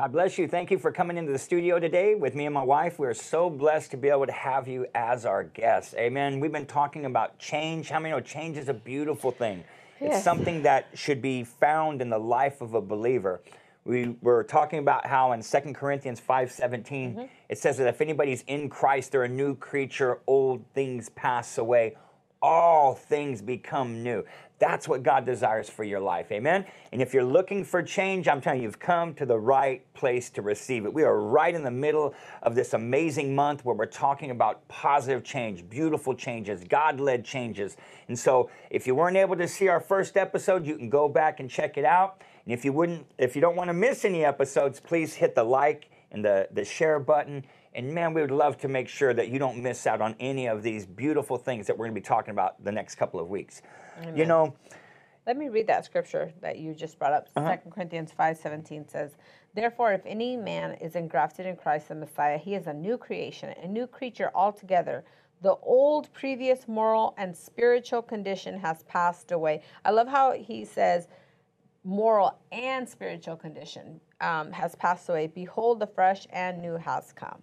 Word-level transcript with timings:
God 0.00 0.12
bless 0.12 0.38
you. 0.38 0.48
Thank 0.48 0.70
you 0.70 0.78
for 0.78 0.90
coming 0.90 1.18
into 1.18 1.30
the 1.30 1.38
studio 1.38 1.78
today 1.78 2.14
with 2.14 2.34
me 2.34 2.46
and 2.46 2.54
my 2.54 2.62
wife. 2.62 2.98
We're 2.98 3.12
so 3.12 3.50
blessed 3.50 3.90
to 3.90 3.98
be 3.98 4.08
able 4.08 4.24
to 4.24 4.32
have 4.32 4.66
you 4.66 4.86
as 4.94 5.26
our 5.26 5.44
guest. 5.44 5.94
Amen. 5.94 6.40
We've 6.40 6.50
been 6.50 6.64
talking 6.64 7.04
about 7.04 7.38
change. 7.38 7.90
How 7.90 7.98
many 7.98 8.12
know 8.12 8.20
change 8.20 8.56
is 8.56 8.70
a 8.70 8.72
beautiful 8.72 9.30
thing? 9.30 9.62
It's 10.00 10.24
something 10.24 10.62
that 10.62 10.86
should 10.94 11.20
be 11.20 11.44
found 11.44 12.00
in 12.00 12.08
the 12.08 12.18
life 12.18 12.62
of 12.62 12.72
a 12.72 12.80
believer. 12.80 13.42
We 13.84 14.16
were 14.22 14.42
talking 14.42 14.78
about 14.78 15.04
how 15.04 15.32
in 15.32 15.42
2 15.42 15.74
Corinthians 15.74 16.18
5:17 16.18 16.80
mm-hmm. 16.80 17.24
it 17.50 17.58
says 17.58 17.76
that 17.76 17.86
if 17.86 18.00
anybody's 18.00 18.42
in 18.46 18.70
Christ, 18.70 19.12
they're 19.12 19.24
a 19.24 19.28
new 19.28 19.54
creature, 19.54 20.20
old 20.26 20.64
things 20.72 21.10
pass 21.10 21.58
away, 21.58 21.98
all 22.42 22.94
things 22.94 23.42
become 23.42 24.02
new. 24.02 24.24
That's 24.58 24.86
what 24.86 25.02
God 25.02 25.24
desires 25.24 25.70
for 25.70 25.84
your 25.84 26.00
life. 26.00 26.30
Amen. 26.30 26.66
And 26.92 27.00
if 27.00 27.14
you're 27.14 27.24
looking 27.24 27.64
for 27.64 27.82
change, 27.82 28.28
I'm 28.28 28.42
telling 28.42 28.60
you, 28.60 28.66
you've 28.66 28.78
come 28.78 29.14
to 29.14 29.24
the 29.24 29.38
right 29.38 29.82
place 29.94 30.28
to 30.30 30.42
receive 30.42 30.84
it. 30.84 30.92
We 30.92 31.02
are 31.02 31.18
right 31.18 31.54
in 31.54 31.64
the 31.64 31.70
middle 31.70 32.14
of 32.42 32.54
this 32.54 32.74
amazing 32.74 33.34
month 33.34 33.64
where 33.64 33.74
we're 33.74 33.86
talking 33.86 34.30
about 34.30 34.68
positive 34.68 35.24
change, 35.24 35.66
beautiful 35.70 36.14
changes, 36.14 36.62
God 36.62 37.00
led 37.00 37.24
changes. 37.24 37.78
And 38.08 38.18
so 38.18 38.50
if 38.68 38.86
you 38.86 38.94
weren't 38.94 39.16
able 39.16 39.36
to 39.36 39.48
see 39.48 39.68
our 39.68 39.80
first 39.80 40.18
episode, 40.18 40.66
you 40.66 40.76
can 40.76 40.90
go 40.90 41.08
back 41.08 41.40
and 41.40 41.48
check 41.48 41.78
it 41.78 41.86
out. 41.86 42.20
And 42.44 42.52
if 42.52 42.62
you 42.62 42.74
wouldn't, 42.74 43.06
if 43.16 43.34
you 43.34 43.40
don't 43.40 43.56
want 43.56 43.68
to 43.68 43.74
miss 43.74 44.04
any 44.04 44.26
episodes, 44.26 44.78
please 44.78 45.14
hit 45.14 45.34
the 45.34 45.44
like 45.44 45.88
and 46.10 46.22
the, 46.22 46.48
the 46.52 46.66
share 46.66 46.98
button. 46.98 47.44
And 47.74 47.94
man, 47.94 48.14
we 48.14 48.20
would 48.20 48.30
love 48.32 48.58
to 48.58 48.68
make 48.68 48.88
sure 48.88 49.14
that 49.14 49.28
you 49.28 49.38
don't 49.38 49.62
miss 49.62 49.86
out 49.86 50.00
on 50.00 50.16
any 50.18 50.46
of 50.48 50.62
these 50.62 50.86
beautiful 50.86 51.38
things 51.38 51.66
that 51.68 51.78
we're 51.78 51.86
going 51.86 51.94
to 51.94 52.00
be 52.00 52.04
talking 52.04 52.32
about 52.32 52.62
the 52.64 52.72
next 52.72 52.96
couple 52.96 53.20
of 53.20 53.28
weeks. 53.28 53.62
You 54.16 54.26
know, 54.26 54.54
Let 55.26 55.36
me 55.36 55.48
read 55.48 55.66
that 55.68 55.84
scripture 55.84 56.32
that 56.40 56.58
you 56.58 56.74
just 56.74 56.98
brought 56.98 57.12
up. 57.12 57.28
Uh-huh. 57.36 57.56
2 57.56 57.70
Corinthians 57.70 58.10
5:17 58.18 58.88
says, 58.88 59.16
"Therefore 59.54 59.92
if 59.92 60.04
any 60.04 60.36
man 60.36 60.74
is 60.80 60.96
engrafted 60.96 61.46
in 61.46 61.56
Christ 61.56 61.88
the 61.88 61.94
Messiah, 61.94 62.38
he 62.38 62.54
is 62.54 62.66
a 62.66 62.72
new 62.72 62.98
creation, 62.98 63.54
a 63.62 63.68
new 63.68 63.86
creature 63.86 64.30
altogether. 64.34 65.04
The 65.42 65.54
old 65.62 66.12
previous 66.12 66.66
moral 66.66 67.14
and 67.16 67.36
spiritual 67.36 68.02
condition 68.02 68.58
has 68.58 68.82
passed 68.84 69.30
away." 69.30 69.62
I 69.84 69.90
love 69.90 70.08
how 70.08 70.32
he 70.32 70.64
says 70.64 71.06
moral 71.84 72.38
and 72.50 72.88
spiritual 72.88 73.36
condition 73.36 74.00
um, 74.20 74.50
has 74.52 74.74
passed 74.74 75.08
away. 75.08 75.28
Behold, 75.28 75.78
the 75.78 75.86
fresh 75.86 76.26
and 76.32 76.60
new 76.60 76.76
has 76.76 77.12
come. 77.12 77.42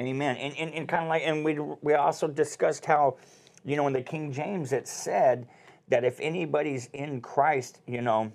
Amen. 0.00 0.36
And, 0.36 0.56
and, 0.56 0.74
and 0.74 0.88
kind 0.88 1.04
of 1.04 1.08
like, 1.08 1.22
and 1.24 1.44
we, 1.44 1.58
we 1.82 1.94
also 1.94 2.28
discussed 2.28 2.84
how, 2.84 3.16
you 3.64 3.76
know, 3.76 3.86
in 3.86 3.92
the 3.92 4.02
King 4.02 4.32
James 4.32 4.72
it 4.72 4.86
said 4.86 5.48
that 5.88 6.04
if 6.04 6.20
anybody's 6.20 6.88
in 6.92 7.20
Christ, 7.20 7.80
you 7.86 8.02
know, 8.02 8.30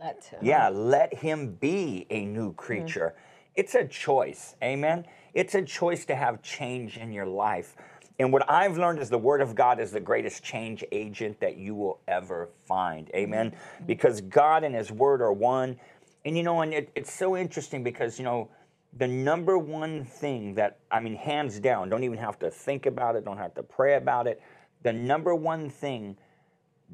Let 0.00 0.24
him. 0.24 0.40
yeah, 0.42 0.68
let 0.68 1.14
him 1.14 1.54
be 1.54 2.06
a 2.10 2.24
new 2.24 2.48
mm-hmm. 2.48 2.56
creature. 2.56 3.14
It's 3.54 3.74
a 3.74 3.84
choice. 3.86 4.54
Amen. 4.62 5.04
It's 5.34 5.54
a 5.54 5.62
choice 5.62 6.04
to 6.06 6.16
have 6.16 6.42
change 6.42 6.96
in 6.96 7.12
your 7.12 7.26
life. 7.26 7.76
And 8.20 8.32
what 8.32 8.50
I've 8.50 8.76
learned 8.76 8.98
is 8.98 9.10
the 9.10 9.18
Word 9.18 9.40
of 9.40 9.54
God 9.54 9.78
is 9.78 9.92
the 9.92 10.00
greatest 10.00 10.42
change 10.42 10.82
agent 10.90 11.38
that 11.40 11.56
you 11.56 11.74
will 11.76 12.00
ever 12.08 12.48
find. 12.66 13.08
Amen. 13.14 13.52
Mm-hmm. 13.52 13.86
Because 13.86 14.20
God 14.22 14.64
and 14.64 14.74
His 14.74 14.90
Word 14.90 15.22
are 15.22 15.32
one. 15.32 15.78
And 16.24 16.36
you 16.36 16.42
know, 16.42 16.60
and 16.62 16.74
it, 16.74 16.90
it's 16.96 17.12
so 17.12 17.36
interesting 17.36 17.84
because, 17.84 18.18
you 18.18 18.24
know, 18.24 18.48
the 18.96 19.06
number 19.06 19.58
one 19.58 20.04
thing 20.04 20.54
that, 20.54 20.78
I 20.90 21.00
mean, 21.00 21.14
hands 21.14 21.60
down, 21.60 21.88
don't 21.88 22.04
even 22.04 22.18
have 22.18 22.38
to 22.40 22.50
think 22.50 22.86
about 22.86 23.16
it, 23.16 23.24
don't 23.24 23.38
have 23.38 23.54
to 23.54 23.62
pray 23.62 23.96
about 23.96 24.26
it. 24.26 24.42
The 24.82 24.92
number 24.92 25.34
one 25.34 25.70
thing 25.70 26.16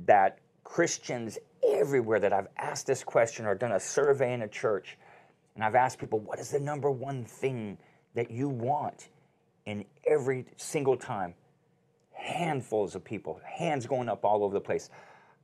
that 0.07 0.39
Christians 0.65 1.39
everywhere 1.67 2.19
that 2.21 2.33
I've 2.33 2.49
asked 2.59 2.87
this 2.87 3.05
question 3.05 3.47
or 3.47 3.55
done 3.55 3.73
a 3.73 3.81
survey 3.81 4.33
in 4.35 4.43
a 4.43 4.49
church, 4.49 4.99
and 5.55 5.63
I've 5.63 5.75
asked 5.75 5.99
people, 5.99 6.19
what 6.19 6.39
is 6.39 6.51
the 6.51 6.61
number 6.61 6.91
one 6.91 7.25
thing 7.25 7.79
that 8.15 8.31
you 8.31 8.49
want? 8.49 9.09
And 9.67 9.85
every 10.07 10.47
single 10.57 10.97
time, 10.97 11.35
handfuls 12.13 12.95
of 12.95 13.05
people, 13.05 13.41
hands 13.45 13.87
going 13.87 14.09
up 14.09 14.25
all 14.25 14.43
over 14.43 14.55
the 14.55 14.61
place. 14.61 14.91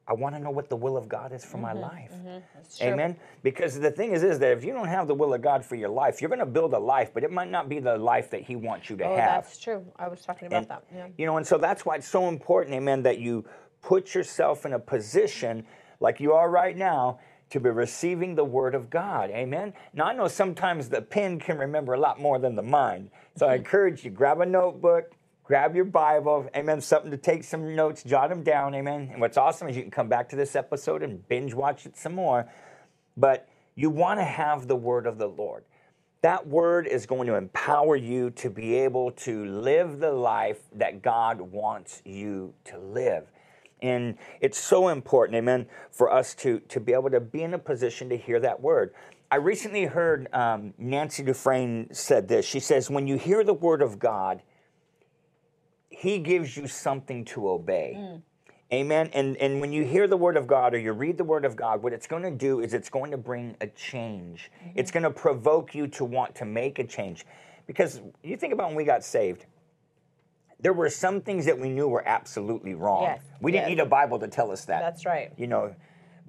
I 0.08 0.12
want 0.14 0.34
to 0.34 0.40
know 0.40 0.50
what 0.50 0.68
the 0.68 0.76
will 0.76 0.96
of 0.96 1.08
God 1.08 1.32
is 1.32 1.44
for 1.44 1.58
my 1.58 1.70
mm-hmm, 1.70 1.80
life. 1.82 2.12
Mm-hmm. 2.12 2.38
true. 2.78 2.86
Amen. 2.88 3.16
Because 3.42 3.78
the 3.78 3.90
thing 3.90 4.12
is, 4.12 4.24
is 4.24 4.38
that 4.40 4.50
if 4.52 4.64
you 4.64 4.72
don't 4.72 4.88
have 4.88 5.06
the 5.06 5.14
will 5.14 5.32
of 5.34 5.40
God 5.42 5.64
for 5.64 5.76
your 5.76 5.88
life, 5.88 6.20
you're 6.20 6.28
going 6.28 6.40
to 6.40 6.46
build 6.46 6.74
a 6.74 6.78
life, 6.78 7.12
but 7.14 7.22
it 7.22 7.30
might 7.30 7.50
not 7.50 7.68
be 7.68 7.78
the 7.78 7.96
life 7.96 8.30
that 8.30 8.42
He 8.42 8.56
wants 8.56 8.90
you 8.90 8.96
to 8.96 9.04
Oh, 9.04 9.16
have. 9.16 9.44
that's 9.44 9.58
true. 9.58 9.84
I 9.96 10.08
was 10.08 10.22
talking 10.22 10.46
about 10.46 10.58
And, 10.58 10.68
that. 10.68 10.84
Yeah. 10.92 11.06
You 11.16 11.26
know, 11.26 11.36
and 11.36 11.46
so 11.46 11.58
that's 11.58 11.86
why 11.86 11.96
it's 11.96 12.08
so 12.08 12.28
important, 12.28 12.74
amen, 12.74 13.02
that 13.04 13.18
you 13.18 13.44
put 13.82 14.14
yourself 14.14 14.66
in 14.66 14.72
a 14.72 14.78
position 14.78 15.64
like 16.00 16.18
you 16.18 16.32
are 16.32 16.50
right 16.50 16.76
now 16.76 17.20
to 17.50 17.60
be 17.60 17.68
receiving 17.70 18.34
the 18.34 18.44
word 18.44 18.74
of 18.74 18.90
God. 18.90 19.30
Amen. 19.30 19.72
Now 19.92 20.04
I 20.06 20.14
know 20.14 20.28
sometimes 20.28 20.88
the 20.88 21.02
pen 21.02 21.38
can 21.40 21.58
remember 21.58 21.94
a 21.94 22.00
lot 22.00 22.20
more 22.20 22.38
than 22.38 22.54
the 22.54 22.62
mind. 22.62 23.10
So 23.36 23.46
I 23.46 23.54
encourage 23.56 24.04
you, 24.04 24.10
grab 24.10 24.40
a 24.40 24.46
notebook, 24.46 25.12
grab 25.50 25.74
your 25.74 25.84
Bible, 25.84 26.48
amen, 26.54 26.80
something 26.80 27.10
to 27.10 27.16
take 27.16 27.42
some 27.42 27.74
notes, 27.74 28.04
jot 28.04 28.28
them 28.28 28.44
down, 28.44 28.72
amen. 28.72 29.08
And 29.10 29.20
what's 29.20 29.36
awesome 29.36 29.68
is 29.68 29.74
you 29.74 29.82
can 29.82 29.90
come 29.90 30.08
back 30.08 30.28
to 30.28 30.36
this 30.36 30.54
episode 30.54 31.02
and 31.02 31.26
binge 31.26 31.54
watch 31.54 31.86
it 31.86 31.96
some 31.96 32.14
more. 32.14 32.48
But 33.16 33.48
you 33.74 33.90
want 33.90 34.20
to 34.20 34.24
have 34.24 34.68
the 34.68 34.76
word 34.76 35.08
of 35.08 35.18
the 35.18 35.26
Lord. 35.26 35.64
That 36.22 36.46
word 36.46 36.86
is 36.86 37.04
going 37.04 37.26
to 37.26 37.34
empower 37.34 37.96
you 37.96 38.30
to 38.30 38.48
be 38.48 38.76
able 38.76 39.10
to 39.10 39.44
live 39.44 39.98
the 39.98 40.12
life 40.12 40.60
that 40.76 41.02
God 41.02 41.40
wants 41.40 42.00
you 42.04 42.54
to 42.66 42.78
live. 42.78 43.24
And 43.82 44.18
it's 44.40 44.56
so 44.56 44.86
important, 44.86 45.34
amen, 45.34 45.66
for 45.90 46.12
us 46.12 46.32
to, 46.36 46.60
to 46.60 46.78
be 46.78 46.92
able 46.92 47.10
to 47.10 47.18
be 47.18 47.42
in 47.42 47.54
a 47.54 47.58
position 47.58 48.08
to 48.10 48.16
hear 48.16 48.38
that 48.38 48.60
word. 48.60 48.94
I 49.32 49.36
recently 49.36 49.86
heard 49.86 50.32
um, 50.32 50.74
Nancy 50.78 51.24
Dufresne 51.24 51.88
said 51.90 52.28
this. 52.28 52.46
She 52.46 52.60
says, 52.60 52.88
When 52.88 53.08
you 53.08 53.16
hear 53.16 53.42
the 53.42 53.52
word 53.52 53.82
of 53.82 53.98
God, 53.98 54.42
he 56.00 56.18
gives 56.18 56.56
you 56.56 56.66
something 56.66 57.26
to 57.26 57.50
obey. 57.50 57.94
Mm. 57.94 58.22
Amen. 58.72 59.10
And 59.12 59.36
and 59.36 59.60
when 59.60 59.70
you 59.70 59.84
hear 59.84 60.08
the 60.08 60.16
word 60.16 60.38
of 60.38 60.46
God 60.46 60.72
or 60.72 60.78
you 60.78 60.92
read 60.92 61.18
the 61.18 61.24
word 61.24 61.44
of 61.44 61.56
God, 61.56 61.82
what 61.82 61.92
it's 61.92 62.06
going 62.06 62.22
to 62.22 62.30
do 62.30 62.60
is 62.60 62.72
it's 62.72 62.88
going 62.88 63.10
to 63.10 63.18
bring 63.18 63.54
a 63.60 63.66
change. 63.66 64.50
Mm-hmm. 64.64 64.78
It's 64.78 64.90
going 64.90 65.02
to 65.02 65.10
provoke 65.10 65.74
you 65.74 65.86
to 65.88 66.06
want 66.06 66.34
to 66.36 66.46
make 66.46 66.78
a 66.78 66.84
change. 66.84 67.26
Because 67.66 68.00
you 68.22 68.38
think 68.38 68.54
about 68.54 68.68
when 68.68 68.76
we 68.76 68.84
got 68.84 69.04
saved, 69.04 69.44
there 70.58 70.72
were 70.72 70.88
some 70.88 71.20
things 71.20 71.44
that 71.44 71.58
we 71.58 71.68
knew 71.68 71.86
were 71.86 72.06
absolutely 72.08 72.72
wrong. 72.72 73.02
Yes, 73.02 73.20
We 73.42 73.52
didn't 73.52 73.68
yes. 73.68 73.76
need 73.76 73.80
a 73.80 73.86
Bible 73.86 74.18
to 74.20 74.28
tell 74.28 74.50
us 74.50 74.64
that. 74.66 74.80
That's 74.80 75.04
right. 75.04 75.32
You 75.36 75.48
know, 75.48 75.74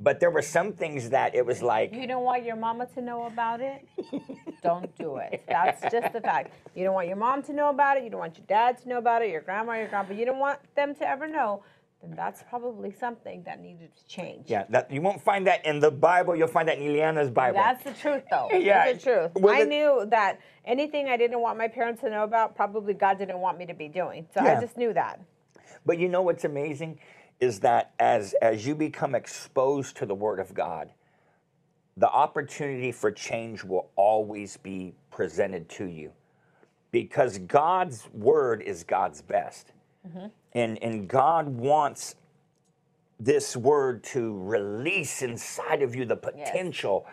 but 0.01 0.19
there 0.19 0.31
were 0.31 0.41
some 0.41 0.73
things 0.73 1.09
that 1.09 1.35
it 1.35 1.45
was 1.45 1.62
like 1.62 1.94
You 1.94 2.07
don't 2.07 2.23
want 2.23 2.44
your 2.44 2.56
mama 2.56 2.88
to 2.95 3.01
know 3.01 3.25
about 3.25 3.62
it? 3.62 3.85
don't 4.63 4.95
do 4.97 5.17
it. 5.17 5.44
That's 5.47 5.81
just 5.91 6.13
the 6.13 6.22
fact. 6.22 6.53
You 6.75 6.84
don't 6.84 6.94
want 6.94 7.07
your 7.07 7.17
mom 7.17 7.44
to 7.44 7.53
know 7.53 7.69
about 7.69 7.97
it. 7.97 8.03
You 8.03 8.09
don't 8.09 8.19
want 8.19 8.38
your 8.38 8.45
dad 8.47 8.78
to 8.81 8.89
know 8.89 8.97
about 8.97 9.22
it, 9.22 9.29
your 9.29 9.41
grandma, 9.41 9.73
your 9.73 9.88
grandpa. 9.88 10.13
You 10.13 10.25
don't 10.25 10.39
want 10.39 10.59
them 10.75 10.95
to 10.95 11.07
ever 11.07 11.28
know. 11.28 11.63
Then 12.01 12.16
that's 12.16 12.41
probably 12.50 12.91
something 12.91 13.44
that 13.44 13.62
needed 13.62 13.95
to 13.95 14.06
change. 14.07 14.50
yeah, 14.50 14.63
that 14.69 14.89
you 14.89 15.01
won't 15.01 15.22
find 15.22 15.45
that 15.45 15.63
in 15.67 15.79
the 15.79 15.91
Bible, 15.91 16.35
you'll 16.35 16.47
find 16.47 16.68
that 16.68 16.79
in 16.79 16.83
Ileana's 16.83 17.29
Bible. 17.29 17.57
That's 17.59 17.83
the 17.83 17.91
truth, 17.94 18.23
though. 18.31 18.50
Yeah. 18.53 18.85
That's 18.85 19.03
the 19.03 19.12
truth. 19.12 19.31
Well, 19.35 19.53
I 19.53 19.63
the- 19.66 19.69
knew 19.69 20.06
that 20.09 20.39
anything 20.66 21.09
I 21.09 21.18
didn't 21.18 21.39
want 21.41 21.59
my 21.59 21.68
parents 21.68 22.01
to 22.01 22.09
know 22.09 22.23
about, 22.23 22.56
probably 22.56 22.95
God 22.95 23.19
didn't 23.19 23.38
want 23.39 23.59
me 23.59 23.68
to 23.68 23.75
be 23.75 23.88
doing. 23.88 24.25
So 24.33 24.44
Yeah. 24.44 24.57
I 24.57 24.62
just 24.62 24.78
knew 24.78 24.94
that. 24.94 25.19
But 25.85 26.00
you 26.00 26.09
know 26.09 26.23
what's 26.23 26.44
amazing 26.44 27.00
is 27.42 27.60
that 27.62 27.92
as 28.00 28.34
as 28.42 28.66
you 28.66 28.76
become 28.76 29.16
exposed 29.16 29.98
to 29.98 30.06
the 30.06 30.16
word 30.16 30.40
of 30.40 30.54
God, 30.54 30.92
the 31.98 32.10
opportunity 32.10 32.92
for 32.92 33.12
change 33.12 33.64
will 33.64 33.90
always 33.96 34.58
be 34.58 34.94
presented 35.10 35.68
to 35.70 35.86
you. 35.86 36.12
Because 36.92 37.40
God's 37.40 38.08
word 38.14 38.62
is 38.62 38.84
God's 38.84 39.22
best. 39.22 39.74
Mm-hmm. 40.08 40.28
And 40.54 40.84
and 40.84 41.08
God 41.08 41.48
wants 41.48 42.16
this 43.20 43.56
word 43.56 44.04
to 44.04 44.38
release 44.44 45.22
inside 45.22 45.82
of 45.82 45.96
you 45.96 46.06
the 46.06 46.16
potential 46.16 47.06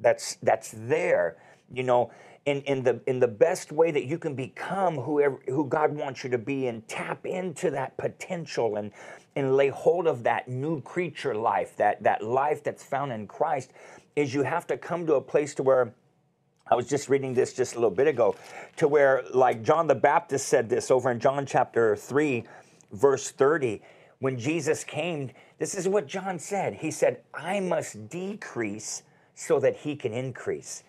that's 0.00 0.36
that's 0.42 0.72
there 0.76 1.36
you 1.72 1.82
know 1.82 2.10
in, 2.46 2.60
in 2.62 2.82
the 2.82 3.00
in 3.06 3.20
the 3.20 3.28
best 3.28 3.72
way 3.72 3.90
that 3.90 4.04
you 4.04 4.18
can 4.18 4.34
become 4.34 4.96
whoever 4.96 5.40
who 5.48 5.66
God 5.66 5.94
wants 5.94 6.24
you 6.24 6.30
to 6.30 6.38
be 6.38 6.66
and 6.66 6.86
tap 6.88 7.24
into 7.24 7.70
that 7.70 7.96
potential 7.96 8.76
and 8.76 8.92
and 9.36 9.56
lay 9.56 9.68
hold 9.68 10.06
of 10.06 10.22
that 10.24 10.48
new 10.48 10.80
creature 10.82 11.34
life 11.34 11.76
that 11.76 12.02
that 12.02 12.22
life 12.22 12.62
that's 12.62 12.82
found 12.82 13.12
in 13.12 13.26
Christ 13.26 13.72
is 14.16 14.34
you 14.34 14.42
have 14.42 14.66
to 14.66 14.76
come 14.76 15.06
to 15.06 15.14
a 15.14 15.20
place 15.20 15.54
to 15.54 15.62
where 15.62 15.94
I 16.70 16.76
was 16.76 16.88
just 16.88 17.10
reading 17.10 17.34
this 17.34 17.52
just 17.52 17.74
a 17.74 17.76
little 17.76 17.90
bit 17.90 18.08
ago, 18.08 18.36
to 18.76 18.88
where, 18.88 19.22
like 19.34 19.62
John 19.62 19.86
the 19.86 19.94
Baptist 19.94 20.48
said 20.48 20.70
this 20.70 20.90
over 20.90 21.10
in 21.10 21.20
John 21.20 21.44
chapter 21.44 21.94
3, 21.94 22.42
verse 22.92 23.30
30. 23.30 23.82
When 24.20 24.38
Jesus 24.38 24.82
came, 24.82 25.30
this 25.58 25.74
is 25.74 25.86
what 25.86 26.06
John 26.06 26.38
said. 26.38 26.74
He 26.74 26.90
said, 26.90 27.20
I 27.34 27.60
must 27.60 28.08
decrease 28.08 29.02
so 29.34 29.60
that 29.60 29.76
he 29.76 29.96
can 29.96 30.12
increase. 30.12 30.82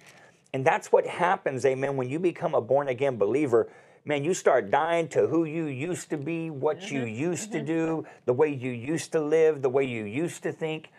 And 0.53 0.65
that's 0.65 0.91
what 0.91 1.05
happens, 1.05 1.65
amen, 1.65 1.97
when 1.97 2.09
you 2.09 2.19
become 2.19 2.55
a 2.55 2.61
born 2.61 2.87
again 2.87 3.17
believer. 3.17 3.69
Man, 4.05 4.23
you 4.23 4.33
start 4.33 4.69
dying 4.69 5.07
to 5.09 5.27
who 5.27 5.45
you 5.45 5.65
used 5.65 6.11
to 6.11 6.17
be, 6.17 6.49
what 6.49 6.91
you 6.91 7.05
used 7.05 7.51
to 7.53 7.61
do, 7.61 8.05
the 8.25 8.33
way 8.33 8.53
you 8.53 8.71
used 8.71 9.11
to 9.13 9.19
live, 9.19 9.61
the 9.61 9.69
way 9.69 9.83
you 9.83 10.05
used 10.05 10.43
to 10.43 10.51
think. 10.51 10.89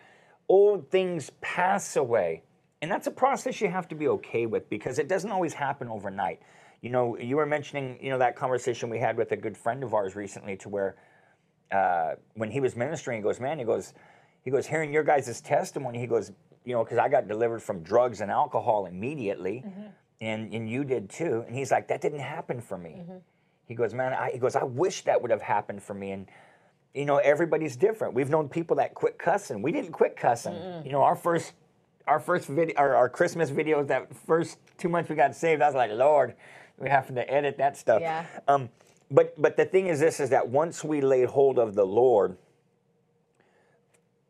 Old 0.49 0.89
things 0.91 1.31
pass 1.41 1.95
away 1.95 2.43
and 2.81 2.91
that's 2.91 3.07
a 3.07 3.11
process 3.11 3.59
you 3.59 3.69
have 3.69 3.87
to 3.87 3.95
be 3.95 4.07
okay 4.07 4.45
with 4.45 4.69
because 4.69 4.99
it 4.99 5.07
doesn't 5.07 5.31
always 5.31 5.53
happen 5.53 5.87
overnight. 5.87 6.41
You 6.81 6.91
know, 6.91 7.17
you 7.17 7.37
were 7.37 7.45
mentioning, 7.45 7.97
you 8.01 8.11
know, 8.11 8.19
that 8.19 8.35
conversation 8.35 8.89
we 8.89 8.99
had 8.99 9.17
with 9.17 9.31
a 9.31 9.35
good 9.35 9.57
friend 9.57 9.83
of 9.83 9.93
ours 9.93 10.15
recently 10.15 10.55
to 10.57 10.69
where 10.69 10.95
uh, 11.71 12.15
when 12.35 12.51
he 12.51 12.59
was 12.59 12.75
ministering, 12.75 13.17
he 13.17 13.23
goes, 13.23 13.39
man, 13.39 13.57
he 13.57 13.65
goes, 13.65 13.93
he 14.43 14.51
goes, 14.51 14.67
hearing 14.67 14.93
your 14.93 15.03
guys' 15.03 15.41
testimony, 15.41 15.99
he 15.99 16.05
goes, 16.05 16.31
you 16.67 16.73
know, 16.73 16.83
because 16.83 16.97
I 16.97 17.07
got 17.07 17.29
delivered 17.29 17.63
from 17.63 17.81
drugs 17.81 18.19
and 18.19 18.29
alcohol 18.29 18.87
immediately, 18.87 19.63
and, 20.19 20.53
and 20.53 20.69
you 20.69 20.83
did 20.83 21.09
too. 21.09 21.45
And 21.47 21.55
he's 21.55 21.71
like, 21.71 21.87
that 21.87 22.01
didn't 22.01 22.19
happen 22.19 22.59
for 22.59 22.77
me. 22.77 23.03
He 23.65 23.73
goes, 23.73 23.93
man, 23.93 24.11
I, 24.11 24.31
he 24.31 24.37
goes, 24.37 24.55
I 24.57 24.63
wish 24.63 25.03
that 25.03 25.21
would 25.21 25.31
have 25.31 25.41
happened 25.41 25.81
for 25.81 25.93
me. 25.93 26.11
And 26.11 26.27
you 26.93 27.05
know, 27.05 27.17
everybody's 27.17 27.77
different. 27.77 28.13
We've 28.15 28.29
known 28.29 28.49
people 28.49 28.75
that 28.77 28.95
quit 28.95 29.17
cussing. 29.17 29.61
We 29.61 29.71
didn't 29.71 29.93
quit 29.93 30.17
cussing. 30.17 30.55
You 30.83 30.91
know, 30.91 31.03
our 31.03 31.15
first 31.15 31.53
our 32.05 32.19
first 32.19 32.47
video, 32.47 32.75
our, 32.77 32.95
our 32.95 33.09
Christmas 33.09 33.49
videos, 33.49 33.87
that 33.87 34.13
first 34.15 34.57
two 34.77 34.89
months 34.89 35.09
we 35.09 35.15
got 35.15 35.35
saved, 35.35 35.61
I 35.61 35.67
was 35.67 35.75
like, 35.75 35.91
Lord, 35.91 36.35
we 36.77 36.89
have 36.89 37.13
to 37.13 37.33
edit 37.33 37.57
that 37.59 37.77
stuff. 37.77 38.01
Yeah. 38.01 38.25
Um, 38.47 38.69
but 39.09 39.39
but 39.41 39.55
the 39.55 39.65
thing 39.65 39.87
is 39.87 39.99
this 40.01 40.19
is 40.19 40.31
that 40.31 40.49
once 40.49 40.83
we 40.83 40.99
laid 40.99 41.29
hold 41.29 41.59
of 41.59 41.75
the 41.75 41.85
Lord, 41.85 42.35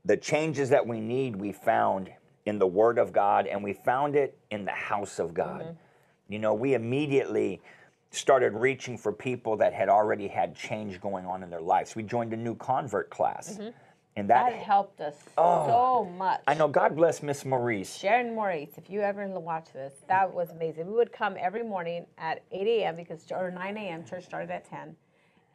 the 0.05 0.17
changes 0.17 0.69
that 0.69 0.85
we 0.85 0.99
need 0.99 1.35
we 1.35 1.51
found 1.51 2.11
in 2.47 2.57
the 2.59 2.67
Word 2.67 2.97
of 2.97 3.11
God, 3.11 3.45
and 3.45 3.61
we 3.61 3.73
found 3.73 4.15
it 4.15 4.37
in 4.51 4.63
the 4.63 4.71
house 4.71 5.19
of 5.19 5.33
God. 5.33 5.61
Mm-hmm. 5.61 5.73
You 6.33 6.39
know, 6.39 6.53
we 6.53 6.73
immediately 6.75 7.61
started 8.11 8.53
reaching 8.53 8.97
for 8.97 9.11
people 9.11 9.57
that 9.57 9.73
had 9.73 9.89
already 9.89 10.27
had 10.29 10.55
change 10.55 11.01
going 11.01 11.25
on 11.25 11.43
in 11.43 11.49
their 11.49 11.61
lives. 11.61 11.95
We 11.95 12.03
joined 12.03 12.31
a 12.33 12.37
new 12.37 12.55
convert 12.55 13.09
class, 13.09 13.53
mm-hmm. 13.55 13.69
and 14.15 14.29
that, 14.29 14.51
That 14.51 14.59
helped 14.59 15.01
us 15.01 15.15
Oh. 15.37 15.67
so 16.05 16.09
much. 16.11 16.41
I 16.47 16.53
know. 16.53 16.69
God 16.69 16.95
bless 16.95 17.21
Miss 17.21 17.43
Maurice. 17.43 17.93
Sharon 17.97 18.33
Maurice, 18.33 18.77
if 18.77 18.89
you 18.89 19.01
ever 19.01 19.27
watch 19.27 19.73
this, 19.73 19.93
that 20.07 20.33
was 20.33 20.49
amazing. 20.51 20.87
We 20.87 20.93
would 20.93 21.11
come 21.11 21.35
every 21.37 21.63
morning 21.63 22.05
at 22.17 22.43
8 22.53 22.65
a.m. 22.65 22.95
because 22.95 23.29
or 23.29 23.51
9 23.51 23.77
a.m. 23.77 24.05
Church 24.05 24.23
started 24.23 24.51
at 24.51 24.69
10, 24.69 24.95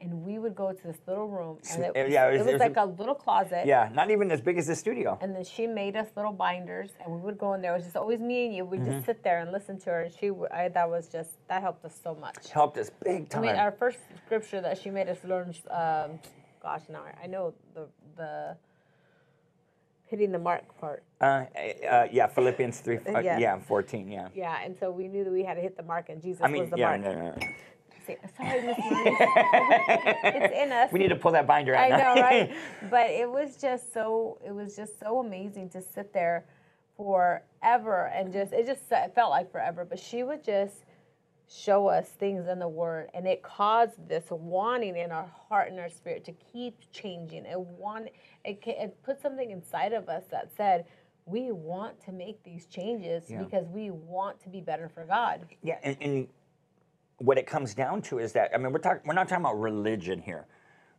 and 0.02 0.24
we 0.24 0.38
would 0.38 0.54
go 0.54 0.72
to 0.72 0.82
this 0.86 0.98
little 1.06 1.28
room, 1.28 1.58
and 1.72 1.84
it, 1.84 1.96
Uh, 1.96 2.04
yeah, 2.06 2.26
it 2.26 2.34
it 2.34 2.38
was- 2.38 2.38
was, 2.40 2.46
it 2.48 2.52
was 2.54 2.60
like 2.60 2.76
a- 2.76 2.84
a, 2.84 2.86
little 3.00 3.14
closet. 3.14 3.64
Yeah, 3.66 3.88
not 3.94 4.10
even 4.10 4.30
as 4.30 4.40
big 4.40 4.58
as 4.58 4.66
the 4.66 4.74
studio. 4.74 5.16
And 5.22 5.34
then 5.34 5.44
she 5.44 5.66
made 5.66 5.96
us 5.96 6.08
little 6.16 6.32
binders, 6.32 6.90
and 7.00 7.12
we 7.14 7.20
would 7.20 7.38
go 7.38 7.54
in 7.54 7.62
there. 7.62 7.72
It 7.72 7.76
was 7.76 7.84
just 7.84 7.96
always 7.96 8.20
me 8.20 8.46
and 8.46 8.54
you. 8.56 8.64
We'd 8.64 8.80
Mm-hmm. 8.80 8.90
just 8.92 9.06
sit 9.06 9.22
there 9.22 9.38
and 9.38 9.52
listen 9.52 9.78
to 9.80 9.90
her, 9.90 10.00
and 10.02 10.12
she, 10.12 10.30
I, 10.50 10.68
that 10.68 10.88
was 10.90 11.08
just 11.08 11.30
that 11.48 11.62
helped 11.62 11.84
us 11.84 11.98
so 12.02 12.14
much. 12.14 12.48
Helped 12.50 12.76
us 12.78 12.90
big 12.90 13.28
time. 13.28 13.44
I 13.44 13.46
mean, 13.46 13.56
our 13.56 13.72
first 13.72 13.98
scripture 14.26 14.60
that 14.60 14.76
she 14.78 14.90
made 14.90 15.08
us 15.08 15.22
learn, 15.24 15.54
um, 15.70 16.18
gosh, 16.60 16.82
now 16.88 17.02
I- 17.10 17.24
I 17.24 17.26
know 17.28 17.54
the 17.74 17.86
the 18.16 18.56
hitting 20.06 20.32
the 20.32 20.38
mark 20.38 20.64
part. 20.78 21.02
uh, 21.22 21.44
uh, 21.88 22.06
yeah, 22.10 22.26
Philippians 22.26 22.80
three. 22.80 22.98
Uh, 22.98 23.20
Yeah. 23.20 23.38
yeah. 23.38 23.58
fourteen. 23.60 24.08
Yeah. 24.08 24.28
Yeah, 24.34 24.58
and 24.64 24.76
so 24.76 24.90
we 24.90 25.08
knew 25.08 25.24
that 25.24 25.32
we 25.32 25.42
had 25.44 25.54
to 25.54 25.60
hit 25.62 25.76
the 25.76 25.82
mark, 25.84 26.08
and 26.10 26.20
Jesus 26.20 26.42
I 26.42 26.48
mean, 26.48 26.62
was 26.62 26.70
the 26.70 26.76
yeah. 26.78 26.88
mark. 26.96 27.00
No, 27.00 27.12
no, 27.14 27.20
no. 27.30 27.46
Sorry, 28.06 28.62
Miss 28.62 28.76
it's 28.80 30.54
in 30.54 30.72
us. 30.72 30.92
We 30.92 30.98
need 30.98 31.08
to 31.08 31.16
pull 31.16 31.32
that 31.32 31.46
binder 31.46 31.74
out. 31.74 31.92
I 31.92 31.96
now. 31.96 32.14
know, 32.14 32.20
right? 32.22 32.54
But 32.90 33.10
it 33.10 33.28
was 33.30 33.56
just 33.56 33.92
so 33.92 34.38
it 34.44 34.52
was 34.54 34.76
just 34.76 34.98
so 35.00 35.20
amazing 35.20 35.68
to 35.70 35.82
sit 35.82 36.12
there 36.12 36.44
forever 36.96 38.06
and 38.14 38.32
just 38.32 38.52
it 38.52 38.66
just 38.66 38.82
it 38.90 39.14
felt 39.14 39.30
like 39.30 39.50
forever. 39.50 39.84
But 39.84 39.98
she 39.98 40.22
would 40.22 40.44
just 40.44 40.84
show 41.48 41.86
us 41.88 42.08
things 42.08 42.48
in 42.48 42.58
the 42.58 42.68
Word, 42.68 43.10
and 43.14 43.26
it 43.26 43.42
caused 43.42 44.08
this 44.08 44.24
wanting 44.30 44.96
in 44.96 45.10
our 45.10 45.30
heart 45.48 45.70
and 45.70 45.78
our 45.80 45.90
spirit 45.90 46.24
to 46.24 46.32
keep 46.32 46.78
changing. 46.92 47.44
It 47.46 47.60
want 47.60 48.08
it, 48.44 48.60
it 48.66 49.02
put 49.02 49.20
something 49.20 49.50
inside 49.50 49.92
of 49.92 50.08
us 50.08 50.24
that 50.30 50.50
said. 50.56 50.86
We 51.24 51.52
want 51.52 52.04
to 52.06 52.10
make 52.10 52.42
these 52.42 52.66
changes 52.66 53.30
Yeah. 53.30 53.44
because 53.44 53.68
we 53.68 53.92
want 53.92 54.42
to 54.42 54.48
be 54.48 54.60
better 54.60 54.88
for 54.88 55.04
God. 55.04 55.46
Yeah, 55.62 55.78
and, 55.84 55.96
and 56.00 56.28
what 57.22 57.38
it 57.38 57.46
comes 57.46 57.74
down 57.74 58.02
to 58.02 58.18
is 58.18 58.32
that 58.32 58.50
I 58.54 58.58
mean 58.58 58.72
we're 58.72 58.78
talking 58.78 59.02
we're 59.04 59.14
not 59.14 59.28
talking 59.28 59.44
about 59.44 59.60
religion 59.60 60.20
here. 60.20 60.46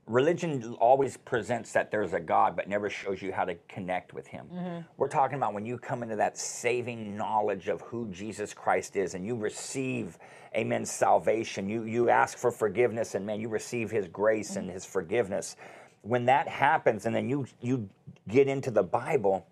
Religion 0.06 0.76
always 0.82 1.16
presents 1.16 1.72
that 1.72 1.90
there's 1.90 2.12
a 2.12 2.20
God, 2.20 2.58
but 2.58 2.68
never 2.68 2.90
shows 2.90 3.22
you 3.22 3.32
how 3.32 3.46
to 3.46 3.56
connect 3.70 4.14
with 4.14 4.28
Him. 4.28 4.48
Mm-hmm. 4.54 4.80
We're 4.98 5.08
talking 5.08 5.38
about 5.38 5.54
when 5.54 5.66
you 5.66 5.78
come 5.78 6.04
into 6.04 6.18
that 6.18 6.38
saving 6.38 7.16
knowledge 7.16 7.70
of 7.70 7.80
who 7.82 8.10
Jesus 8.10 8.54
Christ 8.54 8.98
is, 8.98 9.14
and 9.14 9.26
you 9.26 9.36
receive, 9.36 10.18
Amen, 10.56 10.86
salvation. 10.86 11.70
You 11.70 11.84
you 11.84 12.10
ask 12.10 12.38
for 12.38 12.52
forgiveness, 12.52 13.16
and 13.16 13.26
man, 13.26 13.40
you 13.40 13.48
receive 13.48 13.92
His 13.92 14.08
grace 14.08 14.58
and 14.58 14.66
mm-hmm. 14.66 14.74
His 14.74 14.86
forgiveness. 14.86 15.56
When 16.02 16.26
that 16.26 16.50
happens, 16.50 17.06
and 17.06 17.16
then 17.16 17.30
you 17.30 17.46
you 17.62 17.90
get 18.28 18.50
into 18.50 18.72
the 18.72 18.84
Bible, 18.84 19.48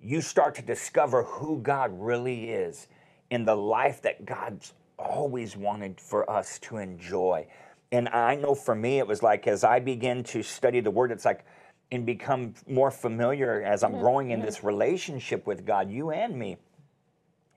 you 0.00 0.22
start 0.22 0.54
to 0.54 0.62
discover 0.62 1.22
who 1.22 1.58
God 1.60 1.90
really 1.92 2.50
is 2.50 2.88
in 3.28 3.44
the 3.44 3.54
life 3.54 4.00
that 4.02 4.24
God's 4.24 4.72
always 5.04 5.56
wanted 5.56 6.00
for 6.00 6.28
us 6.30 6.58
to 6.60 6.78
enjoy. 6.78 7.46
And 7.92 8.08
I 8.08 8.34
know 8.34 8.54
for 8.54 8.74
me, 8.74 8.98
it 8.98 9.06
was 9.06 9.22
like 9.22 9.46
as 9.46 9.62
I 9.62 9.78
begin 9.78 10.24
to 10.24 10.42
study 10.42 10.80
the 10.80 10.90
Word, 10.90 11.12
it's 11.12 11.24
like 11.24 11.44
and 11.92 12.04
become 12.04 12.54
more 12.66 12.90
familiar 12.90 13.62
as 13.62 13.84
I'm 13.84 13.98
growing 13.98 14.30
in 14.30 14.40
this 14.40 14.64
relationship 14.64 15.46
with 15.46 15.64
God, 15.64 15.90
you 15.90 16.10
and 16.10 16.36
me. 16.36 16.56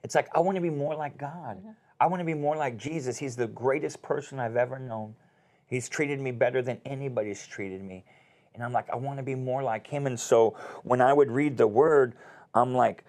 It's 0.03 0.15
like 0.15 0.27
I 0.35 0.39
want 0.41 0.55
to 0.55 0.61
be 0.61 0.69
more 0.69 0.95
like 0.95 1.17
God. 1.17 1.61
I 1.99 2.05
want 2.05 2.19
to 2.19 2.25
be 2.25 2.35
more 2.35 2.55
like 2.55 2.77
Jesus. 2.77 3.17
He's 3.17 3.35
the 3.35 3.47
greatest 3.47 4.01
person 4.01 4.39
I've 4.39 4.55
ever 4.57 4.77
known. 4.77 5.15
He's 5.65 5.89
treated 5.89 6.19
me 6.19 6.31
better 6.31 6.61
than 6.61 6.79
anybody's 6.85 7.45
treated 7.45 7.83
me. 7.83 8.05
And 8.53 8.63
I'm 8.63 8.71
like, 8.71 8.89
I 8.89 8.95
want 8.95 9.17
to 9.17 9.23
be 9.23 9.35
more 9.35 9.63
like 9.63 9.87
him. 9.87 10.07
And 10.07 10.19
so 10.19 10.55
when 10.83 11.01
I 11.01 11.13
would 11.13 11.31
read 11.31 11.57
the 11.57 11.67
word, 11.67 12.15
I'm 12.53 12.73
like, 12.73 13.03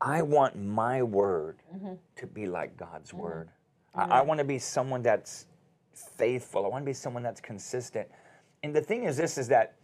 I 0.00 0.22
want 0.22 0.56
my 0.56 1.02
word 1.02 1.58
mm-hmm. 1.74 1.94
to 2.16 2.26
be 2.26 2.46
like 2.46 2.76
God's 2.76 3.10
mm-hmm. 3.10 3.20
word. 3.20 3.48
I, 3.94 4.02
I 4.02 4.06
mm-hmm. 4.06 4.28
want 4.28 4.38
to 4.38 4.44
be 4.44 4.58
someone 4.58 5.02
that's 5.02 5.46
faithful. 5.92 6.64
I 6.64 6.68
want 6.68 6.82
to 6.82 6.86
be 6.86 6.94
someone 6.94 7.22
that's 7.22 7.40
consistent. 7.40 8.08
And 8.62 8.74
the 8.74 8.80
thing 8.80 9.04
is, 9.04 9.16
this 9.16 9.38
is 9.38 9.48
that 9.48 9.76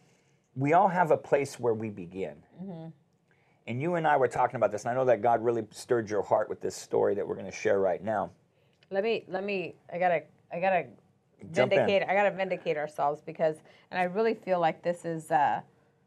we 0.54 0.72
all 0.72 0.88
have 0.88 1.10
a 1.10 1.16
place 1.16 1.60
where 1.60 1.74
we 1.74 1.90
begin. 1.90 2.36
And 3.66 3.82
you 3.82 3.96
and 3.96 4.06
I 4.06 4.16
were 4.16 4.28
talking 4.28 4.56
about 4.56 4.70
this, 4.70 4.84
and 4.84 4.90
I 4.92 4.94
know 4.94 5.04
that 5.06 5.22
God 5.22 5.44
really 5.44 5.64
stirred 5.70 6.08
your 6.08 6.22
heart 6.22 6.48
with 6.48 6.60
this 6.60 6.76
story 6.76 7.14
that 7.14 7.26
we're 7.26 7.34
going 7.34 7.50
to 7.50 7.56
share 7.56 7.80
right 7.80 8.02
now. 8.02 8.30
let 8.90 9.02
me 9.02 9.24
let 9.28 9.44
me 9.44 9.74
i 9.92 9.98
gotta 9.98 10.22
i 10.52 10.60
gotta 10.60 10.86
Jump 11.52 11.72
in. 11.72 11.78
vindicate 11.78 12.08
i 12.08 12.14
gotta 12.14 12.30
vindicate 12.30 12.76
ourselves 12.76 13.20
because 13.20 13.56
and 13.90 14.00
i 14.00 14.04
really 14.04 14.34
feel 14.34 14.60
like 14.60 14.82
this 14.82 15.04
is 15.04 15.30
uh 15.30 15.60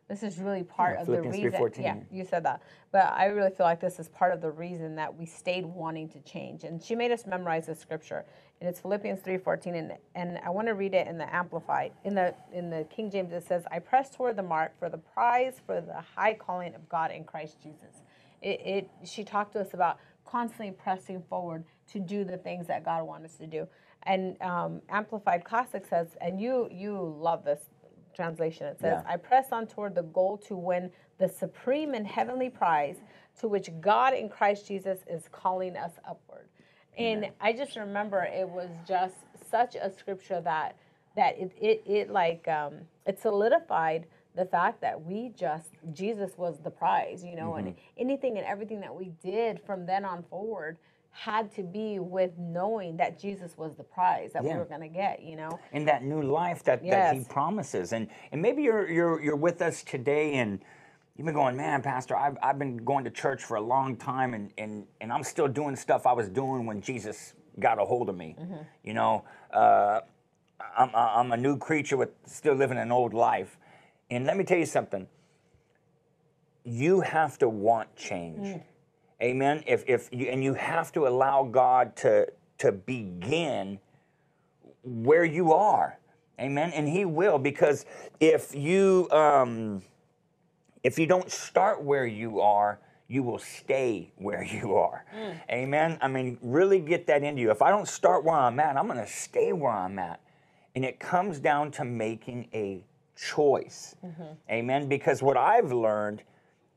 this 0.09 0.23
is 0.23 0.39
really 0.39 0.63
part 0.63 0.95
Yeah, 0.95 1.01
of 1.01 1.05
Philippians 1.07 1.35
the 1.37 1.43
reason 1.43 1.61
3:14. 1.61 1.83
yeah 1.83 1.95
you 2.11 2.25
said 2.25 2.43
that. 2.45 2.61
But 2.91 3.13
i 3.13 3.25
really 3.27 3.51
feel 3.51 3.65
like 3.65 3.79
this 3.79 3.99
is 3.99 4.09
part 4.09 4.33
of 4.33 4.41
the 4.41 4.51
reason 4.51 4.95
that 4.95 5.15
we 5.15 5.25
stayed 5.25 5.65
wanting 5.65 6.09
to 6.09 6.19
change. 6.21 6.63
And 6.65 6.83
she 6.83 6.95
made 6.95 7.11
us 7.11 7.25
memorize 7.27 7.67
the 7.67 7.75
scripture. 7.75 8.25
And 8.59 8.69
it's 8.69 8.79
philippians 8.81 9.21
3.14 9.21 9.67
and, 9.79 9.93
and 10.15 10.39
i 10.45 10.49
want 10.49 10.67
to 10.67 10.73
read 10.73 10.93
it 10.93 11.07
in 11.07 11.17
the 11.17 11.33
amplified 11.33 11.93
in 12.03 12.15
the 12.15 12.35
in 12.51 12.69
the 12.69 12.85
king 12.89 13.09
james. 13.11 13.31
It 13.31 13.45
says 13.45 13.63
i 13.71 13.79
press 13.79 14.09
toward 14.09 14.35
the 14.35 14.43
mark 14.43 14.77
for 14.79 14.89
the 14.89 14.97
prize 14.97 15.61
for 15.65 15.81
the 15.81 16.01
high 16.15 16.33
calling 16.33 16.75
of 16.75 16.89
god 16.89 17.11
in 17.11 17.23
christ 17.23 17.61
jesus. 17.61 18.03
It, 18.41 18.61
it 18.65 18.89
she 19.05 19.23
talked 19.23 19.53
to 19.53 19.61
us 19.61 19.73
about 19.73 19.99
constantly 20.25 20.71
pressing 20.71 21.21
forward 21.29 21.63
to 21.91 21.99
do 21.99 22.23
the 22.23 22.37
things 22.37 22.67
that 22.67 22.85
God 22.85 23.03
wants 23.05 23.25
us 23.33 23.37
to 23.39 23.47
do. 23.47 23.67
And 24.03 24.41
um, 24.41 24.81
Amplified 24.89 25.43
Classic 25.43 25.85
says, 25.85 26.07
and 26.21 26.39
you 26.39 26.69
you 26.71 27.15
love 27.19 27.43
this 27.43 27.69
translation. 28.13 28.67
It 28.67 28.79
says, 28.79 29.03
Yeah. 29.05 29.11
"I 29.11 29.17
press 29.17 29.51
on 29.51 29.67
toward 29.67 29.95
the 29.95 30.03
goal 30.03 30.37
to 30.39 30.55
win 30.55 30.91
the 31.17 31.27
supreme 31.27 31.93
and 31.93 32.05
heavenly 32.07 32.49
prize, 32.49 32.97
to 33.39 33.47
which 33.47 33.69
God 33.81 34.13
in 34.13 34.29
Christ 34.29 34.67
Jesus 34.67 34.99
is 35.07 35.27
calling 35.29 35.77
us 35.77 35.93
upward." 36.05 36.47
And 36.97 37.31
I 37.39 37.53
just 37.53 37.75
remember 37.77 38.23
it 38.23 38.47
was 38.47 38.69
just 38.85 39.15
such 39.49 39.75
a 39.75 39.89
scripture 39.89 40.41
that 40.41 40.75
that 41.15 41.37
it 41.39 41.51
it, 41.59 41.83
it 41.85 42.09
like 42.09 42.47
um, 42.47 42.75
it 43.05 43.19
solidified 43.19 44.05
the 44.35 44.45
fact 44.45 44.81
that 44.81 45.01
we 45.01 45.29
just 45.29 45.69
Jesus 45.93 46.37
was 46.37 46.59
the 46.59 46.69
prize, 46.69 47.23
you 47.23 47.35
know, 47.35 47.55
and 47.55 47.75
anything 47.97 48.37
and 48.37 48.45
everything 48.45 48.79
that 48.81 48.93
we 48.93 49.11
did 49.23 49.59
from 49.61 49.85
then 49.85 50.05
on 50.05 50.23
forward 50.23 50.77
had 51.19 51.51
to 51.55 51.63
be 51.63 51.99
with 51.99 52.31
knowing 52.37 52.95
that 52.97 53.19
Jesus 53.19 53.57
was 53.57 53.75
the 53.75 53.83
prize 53.83 54.31
that 54.33 54.43
Yeah. 54.43 54.53
we 54.53 54.59
were 54.59 54.65
going 54.65 54.81
to 54.81 54.87
get, 54.87 55.21
you 55.21 55.35
know. 55.35 55.59
in 55.73 55.83
that 55.85 56.01
new 56.03 56.21
life 56.21 56.63
that, 56.63 56.81
that 56.89 57.13
he 57.13 57.23
promises. 57.25 57.91
And 57.91 58.07
and 58.31 58.41
maybe 58.41 58.63
you're 58.63 58.89
you're 58.89 59.21
you're 59.21 59.35
with 59.35 59.61
us 59.61 59.83
today 59.83 60.35
and 60.35 60.59
you've 61.17 61.25
been 61.25 61.35
going, 61.35 61.57
man, 61.57 61.81
Pastor, 61.81 62.15
I've, 62.15 62.37
I've 62.41 62.57
been 62.57 62.77
going 62.77 63.03
to 63.03 63.11
church 63.11 63.43
for 63.43 63.57
a 63.57 63.61
long 63.61 63.97
time 63.97 64.33
and, 64.33 64.53
and, 64.57 64.85
and 65.01 65.11
I'm 65.11 65.23
still 65.23 65.49
doing 65.49 65.75
stuff 65.75 66.05
I 66.07 66.13
was 66.13 66.29
doing 66.29 66.65
when 66.65 66.79
Jesus 66.81 67.33
got 67.59 67.77
a 67.81 67.83
hold 67.83 68.07
of 68.07 68.15
me. 68.15 68.37
You 68.83 68.93
know, 68.93 69.25
uh, 69.53 69.99
I'm, 70.77 70.89
I'm 70.93 71.31
a 71.33 71.37
new 71.37 71.57
creature 71.57 71.97
with 71.97 72.11
still 72.25 72.53
living 72.53 72.77
an 72.77 72.91
old 72.93 73.13
life. 73.13 73.57
And 74.09 74.25
let 74.25 74.37
me 74.37 74.45
tell 74.45 74.57
you 74.57 74.65
something. 74.65 75.07
You 76.63 77.01
have 77.01 77.37
to 77.39 77.49
want 77.49 77.93
change. 77.97 78.61
Amen. 79.21 79.63
If, 79.67 79.83
if 79.87 80.09
you, 80.11 80.27
and 80.27 80.43
you 80.43 80.53
have 80.53 80.91
to 80.93 81.07
allow 81.07 81.43
God 81.43 81.95
to, 81.97 82.27
to 82.59 82.71
begin 82.71 83.79
where 84.83 85.25
you 85.25 85.53
are. 85.53 85.99
Amen. 86.39 86.71
And 86.73 86.87
he 86.87 87.03
will 87.03 87.37
because 87.37 87.85
if 88.21 88.55
you 88.55 89.09
um, 89.11 89.81
if 90.83 90.97
you 90.97 91.05
don't 91.05 91.29
start 91.29 91.83
where 91.83 92.05
you 92.05 92.39
are, 92.39 92.79
you 93.07 93.23
will 93.23 93.39
stay 93.39 94.11
where 94.15 94.43
you 94.43 94.75
are. 94.75 95.03
Amen. 95.51 95.97
I 96.01 96.07
mean, 96.07 96.37
really 96.41 96.79
get 96.79 97.07
that 97.07 97.23
into 97.23 97.41
you. 97.41 97.51
If 97.51 97.61
I 97.61 97.69
don't 97.69 97.87
start 97.87 98.23
where 98.23 98.35
I'm 98.35 98.59
at, 98.59 98.77
I'm 98.77 98.87
going 98.87 98.99
to 98.99 99.07
stay 99.07 99.51
where 99.51 99.71
I'm 99.71 99.99
at. 99.99 100.21
And 100.75 100.85
it 100.85 100.99
comes 100.99 101.39
down 101.39 101.71
to 101.71 101.83
making 101.83 102.47
a 102.53 102.85
choice. 103.17 103.95
Amen. 104.49 104.87
Because 104.87 105.21
what 105.21 105.35
I've 105.35 105.73
learned 105.73 106.21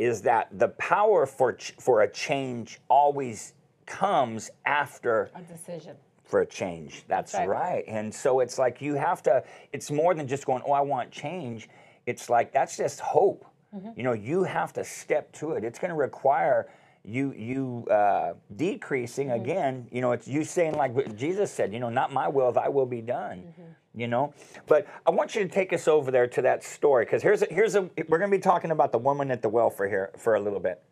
is 0.03 0.23
that 0.23 0.49
the 0.59 0.69
power 0.69 1.27
for 1.27 1.53
ch- 1.55 1.75
for 1.79 2.03
a 2.03 2.11
change 2.11 2.81
always 2.89 3.55
comes 3.87 4.51
after 4.65 5.31
A 5.35 5.43
decision. 5.43 5.97
for 6.25 6.41
a 6.41 6.47
change. 6.47 7.05
That's, 7.09 7.35
right. 7.35 7.49
right. 7.49 7.85
And 7.87 8.13
so 8.15 8.41
it's 8.41 8.59
like 8.59 8.81
you 8.81 8.95
have 8.95 9.23
to, 9.25 9.45
it's 9.73 9.91
more 9.91 10.15
than 10.15 10.27
just 10.27 10.47
going, 10.47 10.63
oh, 10.67 10.73
I 10.73 10.81
want 10.81 11.11
change. 11.11 11.69
It's 12.07 12.29
like 12.31 12.53
that's 12.53 12.77
just 12.77 13.01
hope. 13.01 13.45
Mm-hmm. 13.75 13.91
You 13.97 14.03
know, 14.03 14.13
you 14.13 14.43
have 14.45 14.73
to 14.75 14.85
step 14.85 15.33
to 15.35 15.53
it. 15.53 15.65
It's 15.65 15.79
going 15.79 15.91
to 15.91 15.97
require 15.97 16.69
you 17.05 17.33
you 17.33 17.87
uh, 17.91 18.35
decreasing 18.57 19.29
Mm-hmm. 19.29 19.43
again. 19.43 19.89
You 19.91 20.01
know, 20.01 20.13
it's 20.13 20.29
you 20.29 20.45
saying 20.45 20.75
like 20.75 20.95
what 20.95 21.17
Jesus 21.17 21.51
said. 21.51 21.73
You 21.73 21.81
know, 21.81 21.89
not 21.91 22.13
my 22.13 22.29
will, 22.29 22.53
thy 22.53 22.69
will 22.69 22.87
be 22.87 23.01
done. 23.01 23.39
Mm-hmm. 23.39 23.63
You 23.95 24.09
know, 24.09 24.33
but 24.67 24.87
I 25.05 25.11
want 25.11 25.35
you 25.35 25.43
to 25.43 25.49
take 25.49 25.73
us 25.73 25.87
over 25.87 26.11
there 26.11 26.27
to 26.27 26.43
that 26.43 26.65
story 26.65 27.05
because 27.05 27.23
here's 27.23 27.43
a, 27.43 27.47
here's 27.51 27.75
a 27.75 27.91
we're 28.09 28.19
going 28.19 28.31
to 28.31 28.37
be 28.37 28.41
talking 28.41 28.71
about 28.71 28.91
the 28.91 28.99
woman 28.99 29.31
at 29.31 29.43
the 29.43 29.51
well 29.51 29.69
for 29.69 29.87
here 29.87 30.11
for 30.17 30.35
a 30.35 30.41
little 30.41 30.61
bit. 30.61 30.83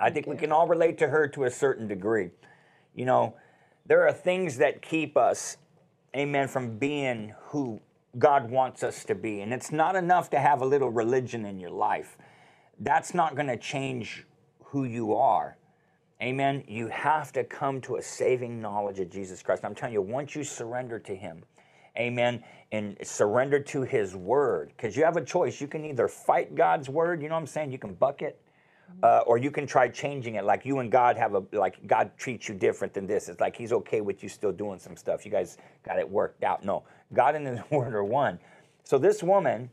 I 0.00 0.10
think 0.10 0.26
we 0.26 0.36
can 0.36 0.50
all 0.50 0.66
relate 0.66 0.98
to 0.98 1.08
her 1.08 1.28
to 1.28 1.44
a 1.44 1.50
certain 1.50 1.86
degree. 1.86 2.30
You 2.94 3.04
know, 3.04 3.36
there 3.86 4.06
are 4.06 4.12
things 4.12 4.58
that 4.58 4.82
keep 4.82 5.16
us, 5.16 5.56
amen, 6.14 6.48
from 6.48 6.78
being 6.78 7.32
who 7.46 7.80
God 8.18 8.50
wants 8.50 8.82
us 8.82 9.04
to 9.04 9.14
be. 9.14 9.40
And 9.40 9.52
it's 9.54 9.70
not 9.70 9.96
enough 9.96 10.28
to 10.30 10.38
have 10.38 10.62
a 10.62 10.66
little 10.66 10.90
religion 10.90 11.44
in 11.44 11.60
your 11.60 11.70
life. 11.70 12.18
That's 12.80 13.14
not 13.14 13.36
going 13.36 13.48
to 13.48 13.56
change 13.56 14.25
who 14.70 14.84
you 14.84 15.14
are. 15.14 15.56
Amen. 16.22 16.64
You 16.66 16.88
have 16.88 17.30
to 17.32 17.44
come 17.44 17.80
to 17.82 17.96
a 17.96 18.02
saving 18.02 18.60
knowledge 18.60 18.98
of 19.00 19.10
Jesus 19.10 19.42
Christ. 19.42 19.64
I'm 19.64 19.74
telling 19.74 19.92
you, 19.92 20.02
once 20.02 20.34
you 20.34 20.44
surrender 20.44 20.98
to 20.98 21.14
Him, 21.14 21.42
amen, 21.98 22.42
and 22.72 22.96
surrender 23.02 23.60
to 23.60 23.82
His 23.82 24.16
Word, 24.16 24.72
because 24.76 24.96
you 24.96 25.04
have 25.04 25.16
a 25.16 25.24
choice. 25.24 25.60
You 25.60 25.68
can 25.68 25.84
either 25.84 26.08
fight 26.08 26.54
God's 26.54 26.88
Word, 26.88 27.22
you 27.22 27.28
know 27.28 27.34
what 27.34 27.42
I'm 27.42 27.46
saying? 27.46 27.70
You 27.70 27.78
can 27.78 27.94
buck 27.94 28.22
it, 28.22 28.40
uh, 29.02 29.20
or 29.26 29.36
you 29.36 29.50
can 29.50 29.66
try 29.66 29.88
changing 29.88 30.36
it. 30.36 30.44
Like 30.44 30.64
you 30.64 30.78
and 30.78 30.90
God 30.90 31.16
have 31.18 31.34
a, 31.34 31.44
like 31.52 31.86
God 31.86 32.10
treats 32.16 32.48
you 32.48 32.54
different 32.54 32.94
than 32.94 33.06
this. 33.06 33.28
It's 33.28 33.40
like 33.40 33.54
He's 33.54 33.72
okay 33.72 34.00
with 34.00 34.22
you 34.22 34.28
still 34.30 34.52
doing 34.52 34.78
some 34.78 34.96
stuff. 34.96 35.26
You 35.26 35.30
guys 35.30 35.58
got 35.84 35.98
it 35.98 36.08
worked 36.08 36.44
out. 36.44 36.64
No, 36.64 36.82
God 37.12 37.34
and 37.34 37.46
His 37.46 37.60
Word 37.70 37.94
are 37.94 38.04
one. 38.04 38.38
So 38.84 38.96
this 38.96 39.22
woman, 39.22 39.68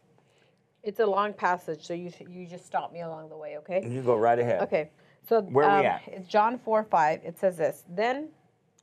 It's 0.84 1.00
a 1.00 1.06
long 1.06 1.34
passage, 1.34 1.86
so 1.88 1.94
you 1.94 2.12
you 2.30 2.46
just 2.46 2.66
stop 2.66 2.92
me 2.92 3.02
along 3.02 3.30
the 3.30 3.38
way, 3.38 3.58
okay? 3.60 3.88
you 3.88 4.02
go 4.02 4.18
right 4.18 4.38
ahead. 4.38 4.62
Okay. 4.64 4.92
So 5.28 5.42
Where 5.42 5.68
we 5.68 5.74
um, 5.74 5.86
at? 5.86 6.02
It's 6.08 6.28
John 6.28 6.60
four 6.60 6.84
five. 6.84 7.22
It 7.24 7.40
says 7.40 7.56
this. 7.56 7.86
Then 7.90 8.30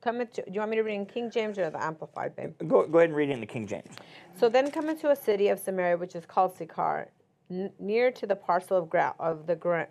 cometh 0.01 0.33
to. 0.33 0.41
Do 0.41 0.51
you 0.51 0.59
want 0.59 0.71
me 0.71 0.77
to 0.77 0.83
read 0.83 0.95
in 0.95 1.05
King 1.05 1.29
James 1.29 1.59
or 1.59 1.69
the 1.69 1.83
Amplified, 1.83 2.35
babe? 2.35 2.53
Go, 2.67 2.87
go 2.87 2.97
ahead 2.97 3.09
and 3.09 3.15
read 3.15 3.29
it 3.29 3.33
in 3.33 3.39
the 3.39 3.45
King 3.45 3.67
James. 3.67 3.95
So 4.39 4.49
then 4.49 4.71
come 4.71 4.89
into 4.89 5.11
a 5.11 5.15
city 5.15 5.49
of 5.49 5.59
Samaria, 5.59 5.97
which 5.97 6.15
is 6.15 6.25
called 6.25 6.57
Sychar, 6.57 7.09
n- 7.51 7.71
near 7.79 8.09
to 8.11 8.25
the 8.25 8.35
parcel 8.35 8.77
of 8.77 8.89
ground 8.89 9.15
of 9.19 9.45
the 9.45 9.55
ground, 9.55 9.89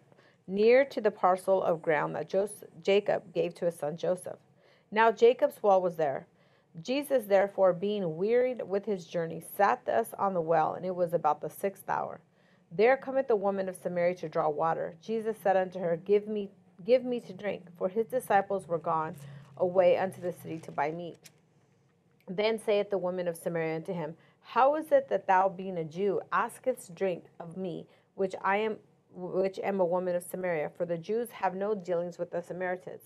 near 0.49 0.85
to 0.87 1.01
the 1.01 1.13
parcel 1.13 1.63
of 1.63 1.81
ground 1.81 2.17
that 2.17 2.29
Joseph, 2.29 2.69
Jacob 2.83 3.33
gave 3.33 3.55
to 3.55 3.67
his 3.67 3.77
son 3.77 3.97
Joseph. 3.97 4.39
Now 4.91 5.13
Jacob's 5.13 5.63
well 5.63 5.81
was 5.81 5.95
there. 5.95 6.27
Jesus, 6.83 7.25
therefore, 7.25 7.73
being 7.73 8.17
wearied 8.17 8.63
with 8.67 8.85
his 8.85 9.05
journey, 9.05 9.43
sat 9.57 9.85
thus 9.85 10.15
on 10.19 10.35
the 10.35 10.41
well, 10.41 10.75
and 10.75 10.87
it 10.87 10.95
was 10.95 11.13
about 11.13 11.41
the 11.41 11.51
sixth 11.51 11.89
hour. 11.89 12.21
There 12.71 12.97
cometh 12.97 13.27
the 13.27 13.37
woman 13.37 13.69
of 13.69 13.77
Samaria 13.77 14.15
to 14.17 14.29
draw 14.29 14.49
water. 14.49 14.95
Jesus 15.03 15.37
said 15.43 15.57
unto 15.57 15.81
her, 15.81 15.97
Give 15.97 16.29
me, 16.29 16.51
give 16.87 17.05
me 17.05 17.19
to 17.21 17.33
drink, 17.33 17.65
for 17.77 17.89
his 17.89 18.07
disciples 18.07 18.69
were 18.69 18.79
gone 18.79 19.17
away 19.57 19.99
unto 19.99 20.21
the 20.21 20.33
city 20.33 20.59
to 20.61 20.71
buy 20.71 20.93
meat. 20.93 21.19
Then 22.29 22.59
saith 22.59 22.91
the 22.91 22.99
woman 22.99 23.27
of 23.27 23.37
Samaria 23.37 23.77
unto 23.77 23.93
him, 23.93 24.15
How 24.43 24.77
is 24.77 24.93
it 24.93 25.09
that 25.09 25.27
thou, 25.27 25.49
being 25.49 25.77
a 25.79 25.85
Jew, 25.85 26.21
askest 26.33 26.95
drink 26.95 27.25
of 27.41 27.57
me, 27.57 27.87
which 28.15 28.37
I 28.43 28.59
am, 28.59 28.77
which 29.13 29.59
am 29.59 29.81
a 29.81 29.85
woman 29.85 30.15
of 30.15 30.23
Samaria? 30.23 30.71
For 30.77 30.87
the 30.87 30.97
Jews 30.97 31.31
have 31.33 31.57
no 31.57 31.75
dealings 31.75 32.19
with 32.19 32.31
the 32.31 32.41
Samaritans. 32.41 33.03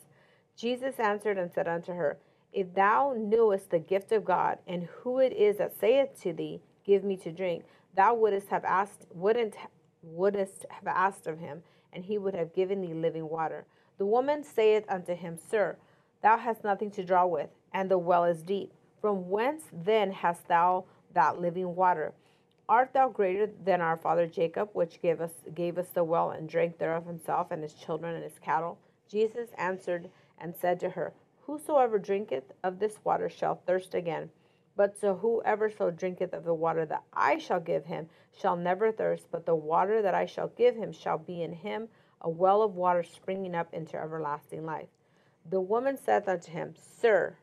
Jesus 0.57 1.01
answered 1.01 1.39
and 1.39 1.51
said 1.51 1.67
unto 1.67 1.93
her, 1.93 2.19
If 2.55 2.73
thou 2.73 3.15
knewest 3.17 3.71
the 3.71 3.81
gift 3.81 4.13
of 4.13 4.25
God, 4.25 4.59
and 4.69 4.85
who 4.85 5.19
it 5.19 5.33
is 5.33 5.57
that 5.59 5.77
saith 5.77 6.21
to 6.23 6.33
thee, 6.33 6.61
Give 6.85 7.03
me 7.03 7.17
to 7.17 7.33
drink, 7.33 7.65
thou 7.97 8.15
wouldest 8.15 8.49
have 8.49 8.65
asked, 8.65 9.07
wouldn't, 9.13 9.57
wouldest 10.03 10.65
have 10.69 10.87
asked 10.87 11.27
of 11.27 11.41
him, 11.41 11.65
and 11.93 12.05
he 12.05 12.17
would 12.17 12.35
have 12.35 12.55
given 12.55 12.81
thee 12.81 12.95
living 12.95 13.29
water. 13.29 13.65
The 13.99 14.07
woman 14.07 14.45
saith 14.45 14.85
unto 14.89 15.17
him, 15.17 15.37
Sir, 15.37 15.77
thou 16.23 16.37
hast 16.37 16.63
nothing 16.63 16.93
to 16.93 17.05
draw 17.05 17.27
with, 17.27 17.51
and 17.73 17.91
the 17.91 17.99
well 17.99 18.25
is 18.25 18.43
deep. 18.43 18.73
From 19.01 19.29
whence 19.31 19.65
then 19.73 20.13
hast 20.13 20.47
thou 20.47 20.85
that 21.13 21.41
living 21.41 21.75
water? 21.75 22.13
Art 22.69 22.93
thou 22.93 23.09
greater 23.09 23.51
than 23.65 23.81
our 23.81 23.97
father 23.97 24.29
Jacob, 24.29 24.71
which 24.75 25.03
gave 25.03 25.21
us 25.21 25.33
gave 25.55 25.77
us 25.77 25.89
the 25.89 26.05
well 26.05 26.31
and 26.31 26.49
drank 26.49 26.79
thereof 26.79 27.07
himself 27.07 27.51
and 27.51 27.63
his 27.63 27.75
children 27.75 28.15
and 28.15 28.23
his 28.23 28.39
cattle? 28.39 28.79
Jesus 29.09 29.51
answered 29.59 30.09
and 30.39 30.55
said 30.55 30.81
to 30.81 30.91
her, 30.91 31.13
Whosoever 31.47 31.99
drinketh 31.99 32.53
of 32.63 32.79
this 32.79 32.99
water 33.05 33.29
shall 33.29 33.57
thirst 33.57 33.95
again. 33.95 34.31
But 34.77 34.99
so 34.99 35.15
whoever 35.15 35.71
so 35.71 35.91
drinketh 35.91 36.33
of 36.33 36.45
the 36.45 36.55
water 36.55 36.87
that 36.87 37.05
I 37.13 37.39
shall 37.39 37.61
give 37.61 37.85
him 37.85 38.09
shall 38.33 38.57
never 38.57 38.91
thirst, 38.91 39.27
but 39.31 39.47
the 39.47 39.55
water 39.55 40.03
that 40.03 40.15
I 40.15 40.27
shall 40.27 40.49
give 40.49 40.75
him 40.75 40.93
shall 40.93 41.19
be 41.19 41.43
in 41.43 41.53
him 41.53 41.89
a 42.21 42.31
well 42.31 42.63
of 42.63 42.75
water 42.75 43.03
springing 43.03 43.55
up 43.55 43.73
into 43.73 43.97
everlasting 43.97 44.65
life. 44.65 44.89
The 45.49 45.61
woman 45.61 45.99
saith 45.99 46.27
unto 46.27 46.51
him, 46.51 46.75
Sir, 46.77 47.37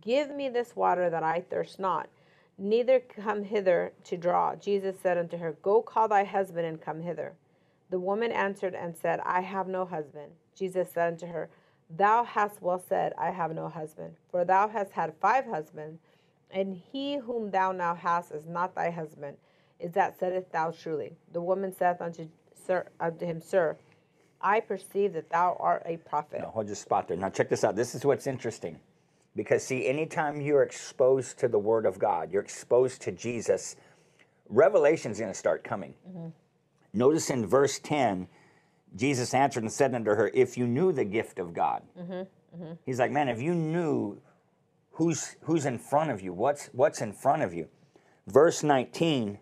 give 0.00 0.30
me 0.30 0.48
this 0.48 0.76
water 0.76 1.08
that 1.08 1.22
I 1.22 1.40
thirst 1.40 1.80
not, 1.80 2.08
neither 2.58 3.00
come 3.00 3.42
hither 3.44 3.94
to 4.04 4.16
draw. 4.18 4.54
Jesus 4.54 5.00
said 5.00 5.16
unto 5.16 5.38
her, 5.38 5.56
Go 5.62 5.80
call 5.80 6.08
thy 6.08 6.24
husband 6.24 6.66
and 6.66 6.80
come 6.80 7.00
hither. 7.00 7.32
The 7.88 7.98
woman 7.98 8.30
answered 8.30 8.74
and 8.74 8.94
said, 8.94 9.20
I 9.24 9.40
have 9.40 9.66
no 9.66 9.86
husband. 9.86 10.32
Jesus 10.54 10.92
said 10.92 11.14
unto 11.14 11.26
her, 11.26 11.48
Thou 11.96 12.24
hast 12.24 12.62
well 12.62 12.82
said, 12.88 13.12
I 13.18 13.30
have 13.30 13.54
no 13.54 13.68
husband, 13.68 14.14
for 14.30 14.44
thou 14.44 14.68
hast 14.68 14.92
had 14.92 15.12
five 15.20 15.46
husbands, 15.46 16.00
and 16.50 16.80
he 16.92 17.16
whom 17.16 17.50
thou 17.50 17.72
now 17.72 17.94
hast 17.94 18.32
is 18.32 18.46
not 18.46 18.74
thy 18.74 18.90
husband. 18.90 19.36
Is 19.80 19.92
that 19.92 20.18
saidest 20.18 20.52
thou 20.52 20.70
truly? 20.70 21.16
The 21.32 21.40
woman 21.40 21.74
saith 21.74 22.00
unto, 22.00 22.28
sir, 22.66 22.86
unto 23.00 23.26
him, 23.26 23.40
Sir, 23.40 23.76
I 24.40 24.60
perceive 24.60 25.14
that 25.14 25.30
thou 25.30 25.56
art 25.58 25.82
a 25.84 25.96
prophet. 25.96 26.40
Now, 26.40 26.48
hold 26.48 26.66
your 26.66 26.76
spot 26.76 27.08
there. 27.08 27.16
Now, 27.16 27.28
check 27.28 27.48
this 27.48 27.64
out. 27.64 27.76
This 27.76 27.94
is 27.94 28.04
what's 28.04 28.26
interesting. 28.26 28.78
Because, 29.36 29.64
see, 29.64 29.86
anytime 29.86 30.40
you're 30.40 30.62
exposed 30.62 31.38
to 31.38 31.48
the 31.48 31.58
Word 31.58 31.86
of 31.86 31.98
God, 31.98 32.32
you're 32.32 32.42
exposed 32.42 33.02
to 33.02 33.12
Jesus, 33.12 33.76
revelation's 34.48 35.18
going 35.18 35.30
to 35.30 35.38
start 35.38 35.64
coming. 35.64 35.94
Mm-hmm. 36.08 36.28
Notice 36.92 37.30
in 37.30 37.46
verse 37.46 37.78
10, 37.78 38.28
Jesus 38.96 39.34
answered 39.34 39.62
and 39.62 39.72
said 39.72 39.94
unto 39.94 40.10
her, 40.10 40.30
If 40.34 40.56
you 40.58 40.66
knew 40.66 40.92
the 40.92 41.04
gift 41.04 41.38
of 41.38 41.52
God, 41.54 41.82
he's 42.84 42.98
like, 42.98 43.10
Man, 43.10 43.28
if 43.28 43.40
you 43.40 43.54
knew 43.54 44.20
who's, 44.92 45.36
who's 45.42 45.66
in 45.66 45.78
front 45.78 46.10
of 46.10 46.20
you, 46.20 46.32
what's, 46.32 46.66
what's 46.72 47.00
in 47.00 47.12
front 47.12 47.42
of 47.42 47.54
you. 47.54 47.68
Verse 48.26 48.62
19, 48.62 49.38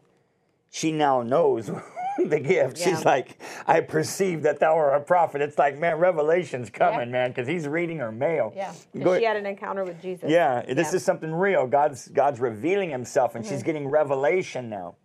she 0.71 0.93
now 0.93 1.23
knows 1.23 1.71
the 2.19 2.41
gift. 2.41 2.79
Yeah. 2.79 2.85
She's 2.87 3.05
like, 3.05 3.41
I 3.67 3.81
perceive 3.81 4.43
that 4.43 4.61
thou 4.61 4.77
art 4.77 5.01
a 5.01 5.05
prophet. 5.05 5.41
It's 5.43 5.59
like, 5.59 5.79
man, 5.79 5.99
revelation's 5.99 6.71
coming, 6.71 7.11
man, 7.11 7.31
because 7.31 7.47
he's 7.49 7.67
reading 7.67 7.99
her 7.99 8.13
mail. 8.13 8.53
Yeah, 8.57 8.73
she 8.95 9.25
had 9.25 9.37
an 9.37 9.47
encounter 9.47 9.85
with 9.85 10.01
Jesus. 10.01 10.31
yeah, 10.31 10.63
this 10.63 10.69
Yeah. 10.69 10.83
Mm-hmm. 10.85 10.97
is 10.97 11.05
something 11.05 11.33
real. 11.33 11.67
God's 11.67 12.09
God's 12.09 12.41
revealing 12.41 12.91
himself 12.91 13.35
and 13.35 13.45
she's 13.45 13.63
getting 13.63 13.89
revelation 13.89 14.69
now. 14.69 14.97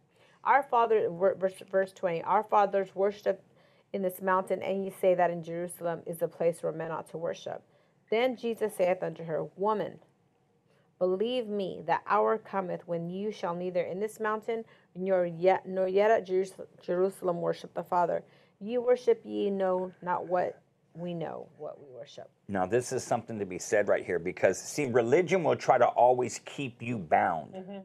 Our 0.44 0.64
father, 0.64 1.10
verse, 1.10 1.54
verse 1.72 1.94
20, 1.94 2.22
our 2.24 2.44
fathers 2.44 2.94
worship 2.94 3.42
in 3.94 4.02
this 4.02 4.22
mountain, 4.22 4.62
and 4.64 4.84
ye 4.84 4.92
say 5.02 5.16
that 5.16 5.32
in 5.32 5.44
Jerusalem 5.44 6.02
is 6.06 6.18
the 6.18 6.28
place 6.28 6.64
where 6.64 6.72
men 6.72 6.92
ought 6.92 7.10
to 7.12 7.18
worship. 7.18 7.64
Then 8.10 8.36
Jesus 8.36 8.76
saith 8.76 9.04
unto 9.04 9.24
her, 9.24 9.46
Woman, 9.56 10.00
believe 11.00 11.48
me, 11.48 11.84
the 11.86 12.00
hour 12.08 12.38
cometh 12.38 12.88
when 12.88 13.10
you 13.10 13.32
shall 13.32 13.56
neither 13.56 13.84
in 13.84 14.00
this 14.00 14.20
mountain 14.20 14.66
nor 14.96 15.26
yet 15.26 15.68
nor 15.68 15.88
yet 15.88 16.12
at 16.12 16.26
Jerusalem 16.82 17.42
worship 17.42 17.74
the 17.74 17.84
Father. 17.84 18.24
Ye 18.60 18.78
worship 18.78 19.22
ye 19.26 19.50
know 19.50 19.92
not 20.02 20.28
what 20.28 20.62
we 20.96 21.14
know 21.14 21.48
what 21.58 21.80
we 21.80 21.88
worship. 21.94 22.30
Now, 22.48 22.66
this 22.66 22.92
is 22.92 23.04
something 23.04 23.40
to 23.40 23.46
be 23.46 23.58
said 23.58 23.88
right 23.88 24.06
here 24.06 24.20
because, 24.20 24.60
see, 24.60 24.86
religion 24.86 25.44
will 25.44 25.56
try 25.56 25.78
to 25.78 25.86
always 25.86 26.40
keep 26.46 26.82
you 26.82 26.98
bound. 26.98 27.54
Mm-hmm, 27.54 27.80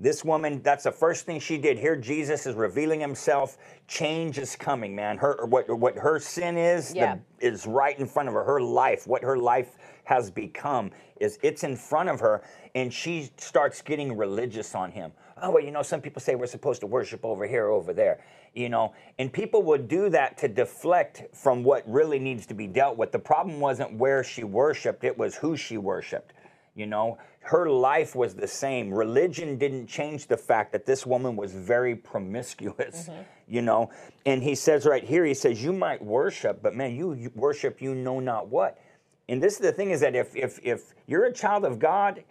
This 0.00 0.24
woman, 0.24 0.62
that's 0.62 0.84
the 0.84 0.92
first 0.92 1.26
thing 1.26 1.40
she 1.40 1.58
did. 1.58 1.78
Here, 1.78 1.96
Jesus 1.96 2.46
is 2.46 2.54
revealing 2.54 3.00
himself. 3.00 3.58
Change 3.86 4.38
is 4.38 4.54
coming, 4.56 4.94
man. 4.94 5.18
Her 5.18 5.44
what 5.46 5.68
what 5.78 5.96
her 5.96 6.18
sin 6.20 6.56
is, 6.56 6.94
the- 7.38 7.46
is 7.46 7.66
right 7.66 7.98
in 7.98 8.06
front 8.06 8.28
of 8.28 8.34
her. 8.34 8.44
Her 8.44 8.60
life, 8.60 9.06
what 9.06 9.22
her 9.22 9.36
life 9.36 9.76
has 10.08 10.30
become 10.30 10.90
is 11.20 11.38
it's 11.42 11.64
in 11.64 11.76
front 11.76 12.08
of 12.08 12.18
her 12.18 12.42
and 12.74 12.90
she 12.90 13.30
starts 13.36 13.82
getting 13.82 14.16
religious 14.16 14.74
on 14.74 14.90
him. 14.90 15.12
Oh 15.42 15.50
well 15.50 15.62
you 15.62 15.70
know 15.70 15.82
some 15.82 16.00
people 16.00 16.22
say 16.22 16.34
we're 16.34 16.46
supposed 16.46 16.80
to 16.80 16.86
worship 16.86 17.26
over 17.26 17.46
here 17.46 17.68
over 17.68 17.92
there 17.92 18.24
you 18.54 18.70
know? 18.70 18.94
And 19.18 19.30
people 19.30 19.62
would 19.64 19.86
do 19.86 20.08
that 20.08 20.38
to 20.38 20.48
deflect 20.48 21.36
from 21.36 21.62
what 21.62 21.84
really 21.86 22.18
needs 22.18 22.46
to 22.46 22.54
be 22.54 22.66
dealt 22.66 22.96
with. 22.96 23.12
The 23.12 23.18
problem 23.18 23.60
wasn't 23.60 23.92
where 23.98 24.24
she 24.24 24.44
worshiped 24.44 25.04
it 25.04 25.16
was 25.18 25.36
who 25.36 25.56
she 25.56 25.76
worshiped 25.76 26.32
you 26.74 26.86
know? 26.86 27.18
Her 27.40 27.68
life 27.68 28.14
was 28.14 28.34
the 28.34 28.46
same. 28.46 28.92
Religion 28.94 29.58
didn't 29.58 29.88
change 29.88 30.26
the 30.26 30.36
fact 30.36 30.72
that 30.72 30.86
this 30.86 31.04
woman 31.04 31.34
was 31.34 31.52
very 31.52 31.96
promiscuous 31.96 33.10
mm-hmm. 33.10 33.22
you 33.46 33.60
know? 33.60 33.90
And 34.24 34.42
he 34.42 34.54
says 34.54 34.86
right 34.86 35.04
here 35.04 35.26
he 35.26 35.34
says 35.34 35.62
you 35.62 35.74
might 35.74 36.02
worship 36.02 36.62
but 36.62 36.74
man 36.74 36.94
you 36.96 37.30
worship 37.34 37.82
you 37.82 37.94
know 37.94 38.20
not 38.20 38.48
what 38.48 38.78
and 39.28 39.42
this 39.42 39.54
is 39.54 39.58
the 39.60 39.72
thing 39.72 39.90
is 39.90 40.00
that 40.00 40.14
if 40.14 40.34
if 40.36 40.58
if 40.62 40.94
you're 41.06 41.24
a 41.26 41.32
child 41.32 41.64
of 41.64 41.78
god 41.78 42.24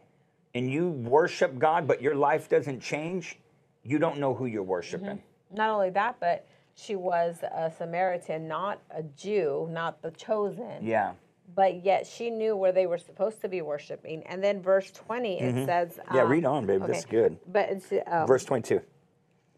and 0.56 0.72
you 0.72 0.90
worship 0.90 1.58
god 1.60 1.88
but 1.88 2.02
your 2.02 2.16
life 2.16 2.50
doesn't 2.50 2.80
change 2.80 3.38
you 3.84 3.98
don't 4.00 4.20
know 4.20 4.34
who 4.34 4.46
you're 4.46 4.64
worshiping 4.64 5.22
Not 5.52 5.70
only 5.70 5.90
that, 5.92 6.20
but 6.20 6.46
she 6.76 6.96
was 6.96 7.38
a 7.42 7.72
Samaritan, 7.72 8.48
not 8.48 8.82
a 8.92 9.02
Jew, 9.04 9.68
not 9.72 10.02
the 10.02 10.12
chosen. 10.12 10.86
yeah 10.86 11.14
But 11.56 11.86
yet 11.86 12.06
she 12.06 12.30
knew 12.30 12.56
where 12.58 12.74
they 12.74 12.86
were 12.86 12.98
supposed 12.98 13.40
to 13.42 13.48
be 13.48 13.62
worshiping. 13.62 14.24
And 14.28 14.44
then 14.44 14.62
verse 14.62 14.92
20, 14.92 15.40
it 15.40 15.66
says. 15.66 15.98
Mm-hmm. 15.98 16.16
yeah 16.16 16.24
um, 16.24 16.30
read 16.30 16.46
on 16.46 16.66
babe 16.66 16.86
this 16.86 17.00
is 17.00 17.06
good 17.06 17.38
But 17.48 17.70
it's, 17.70 17.94
um, 18.08 18.28
verse 18.28 18.44
22 18.46 18.82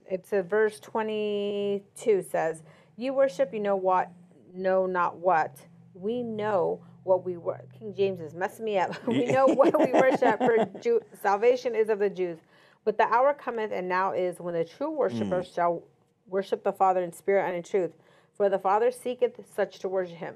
it's 0.05 0.31
a 0.33 0.41
verse 0.41 0.79
22 0.79 2.21
says, 2.21 2.63
You 2.97 3.13
worship, 3.13 3.53
you 3.53 3.59
know 3.59 3.75
what, 3.75 4.11
know 4.53 4.85
not 4.85 5.17
what. 5.17 5.57
We 5.93 6.23
know 6.23 6.81
what 7.09 7.25
we 7.25 7.37
were. 7.37 7.59
King 7.77 7.93
James 7.95 8.21
is 8.21 8.35
messing 8.35 8.65
me 8.65 8.77
up. 8.77 8.95
we 9.07 9.25
know 9.25 9.47
what 9.47 9.77
we 9.77 9.91
worship, 9.91 10.37
for 10.37 10.63
Jew, 10.81 11.01
salvation 11.21 11.73
is 11.75 11.89
of 11.89 11.99
the 11.99 12.09
Jews. 12.09 12.37
But 12.85 12.97
the 12.97 13.05
hour 13.05 13.33
cometh, 13.33 13.71
and 13.73 13.89
now 13.89 14.13
is, 14.13 14.39
when 14.39 14.53
the 14.53 14.63
true 14.63 14.91
worshippers 14.91 15.49
mm. 15.49 15.55
shall 15.55 15.83
worship 16.27 16.63
the 16.63 16.71
Father 16.71 17.03
in 17.03 17.11
spirit 17.11 17.47
and 17.47 17.55
in 17.57 17.63
truth. 17.63 17.91
For 18.37 18.47
the 18.47 18.59
Father 18.59 18.91
seeketh 18.91 19.41
such 19.53 19.79
to 19.79 19.89
worship 19.89 20.17
him. 20.17 20.35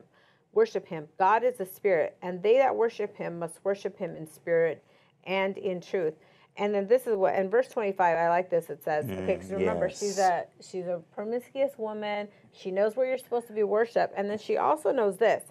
Worship 0.52 0.88
him. 0.88 1.08
God 1.18 1.44
is 1.44 1.60
a 1.60 1.66
spirit, 1.66 2.18
and 2.22 2.42
they 2.42 2.58
that 2.58 2.76
worship 2.76 3.16
him 3.16 3.40
must 3.40 3.64
worship 3.64 3.98
him 3.98 4.16
in 4.16 4.28
spirit 4.28 4.84
and 5.26 5.58
in 5.58 5.80
truth. 5.80 6.16
And 6.58 6.74
then 6.74 6.88
this 6.88 7.08
is 7.08 7.16
what 7.16 7.36
in 7.36 7.50
verse 7.50 7.68
25, 7.68 8.18
I 8.18 8.30
like 8.30 8.50
this. 8.50 8.70
It 8.70 8.84
says, 8.84 9.06
okay, 9.06 9.36
because 9.36 9.50
mm, 9.50 9.58
remember, 9.58 9.90
she's 9.90 10.20
a 10.20 10.46
she's 10.60 10.86
a 10.86 11.02
promiscuous 11.14 11.78
woman. 11.78 12.28
She 12.52 12.70
knows 12.70 12.96
where 12.96 13.08
you're 13.08 13.18
supposed 13.18 13.48
to 13.48 13.54
be 13.54 13.64
worshipped, 13.64 14.14
and 14.18 14.30
then 14.30 14.38
she 14.38 14.58
also 14.58 14.92
knows 14.92 15.18
this. 15.18 15.44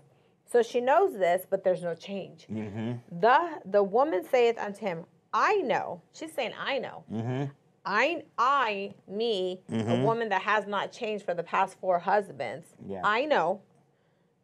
So 0.53 0.63
she 0.63 0.83
knows 0.83 1.15
this, 1.15 1.47
but 1.49 1.65
there's 1.65 1.83
no 1.83 1.95
change. 1.95 2.47
Mm-hmm. 2.53 3.21
The 3.21 3.61
the 3.65 3.83
woman 3.83 4.23
saith 4.31 4.59
unto 4.59 4.81
him, 4.81 5.05
I 5.33 5.57
know. 5.57 6.03
She's 6.13 6.33
saying, 6.33 6.53
I 6.61 6.79
know. 6.79 7.05
Mm-hmm. 7.11 7.45
I, 7.85 8.23
I, 8.39 8.95
me, 9.09 9.61
a 9.69 9.73
mm-hmm. 9.73 10.03
woman 10.05 10.29
that 10.29 10.43
has 10.43 10.67
not 10.67 10.93
changed 10.93 11.25
for 11.25 11.35
the 11.35 11.43
past 11.43 11.81
four 11.81 11.99
husbands, 11.99 12.67
Yeah. 12.87 13.01
I 13.03 13.25
know 13.25 13.63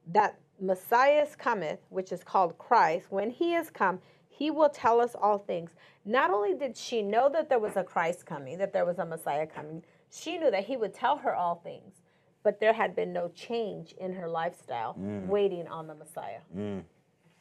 that 0.08 0.40
Messiah 0.60 1.26
cometh, 1.36 1.78
which 1.90 2.10
is 2.10 2.24
called 2.24 2.58
Christ. 2.58 3.06
When 3.10 3.30
he 3.30 3.54
is 3.54 3.70
come, 3.70 4.00
he 4.28 4.50
will 4.50 4.70
tell 4.70 5.00
us 5.00 5.14
all 5.14 5.38
things. 5.38 5.70
Not 6.04 6.30
only 6.30 6.54
did 6.54 6.76
she 6.76 7.02
know 7.02 7.28
that 7.28 7.48
there 7.48 7.60
was 7.60 7.76
a 7.76 7.84
Christ 7.84 8.26
coming, 8.26 8.58
that 8.58 8.72
there 8.72 8.84
was 8.84 8.98
a 8.98 9.04
Messiah 9.04 9.46
coming, 9.46 9.84
she 10.10 10.38
knew 10.38 10.50
that 10.50 10.64
he 10.64 10.76
would 10.76 10.94
tell 10.94 11.18
her 11.18 11.34
all 11.34 11.56
things. 11.56 11.94
But 12.42 12.60
there 12.60 12.72
had 12.72 12.94
been 12.94 13.12
no 13.12 13.28
change 13.34 13.92
in 13.98 14.12
her 14.14 14.28
lifestyle, 14.28 14.94
waiting 15.26 15.66
on 15.68 15.86
the 15.86 15.94
Messiah. 15.94 16.40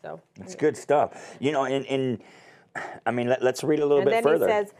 So 0.01 0.21
it's 0.39 0.55
good 0.55 0.77
stuff 0.77 1.35
you 1.39 1.51
know 1.51 1.65
and, 1.65 1.83
and 1.87 2.21
i 3.07 3.11
mean 3.11 3.27
let, 3.27 3.41
us 3.41 3.63
read 3.63 3.79
a 3.79 3.85
little 3.85 3.97
and 3.97 4.05
bit 4.05 4.11
then 4.11 4.23
further 4.23 4.45
he 4.45 4.51
says, 4.51 4.73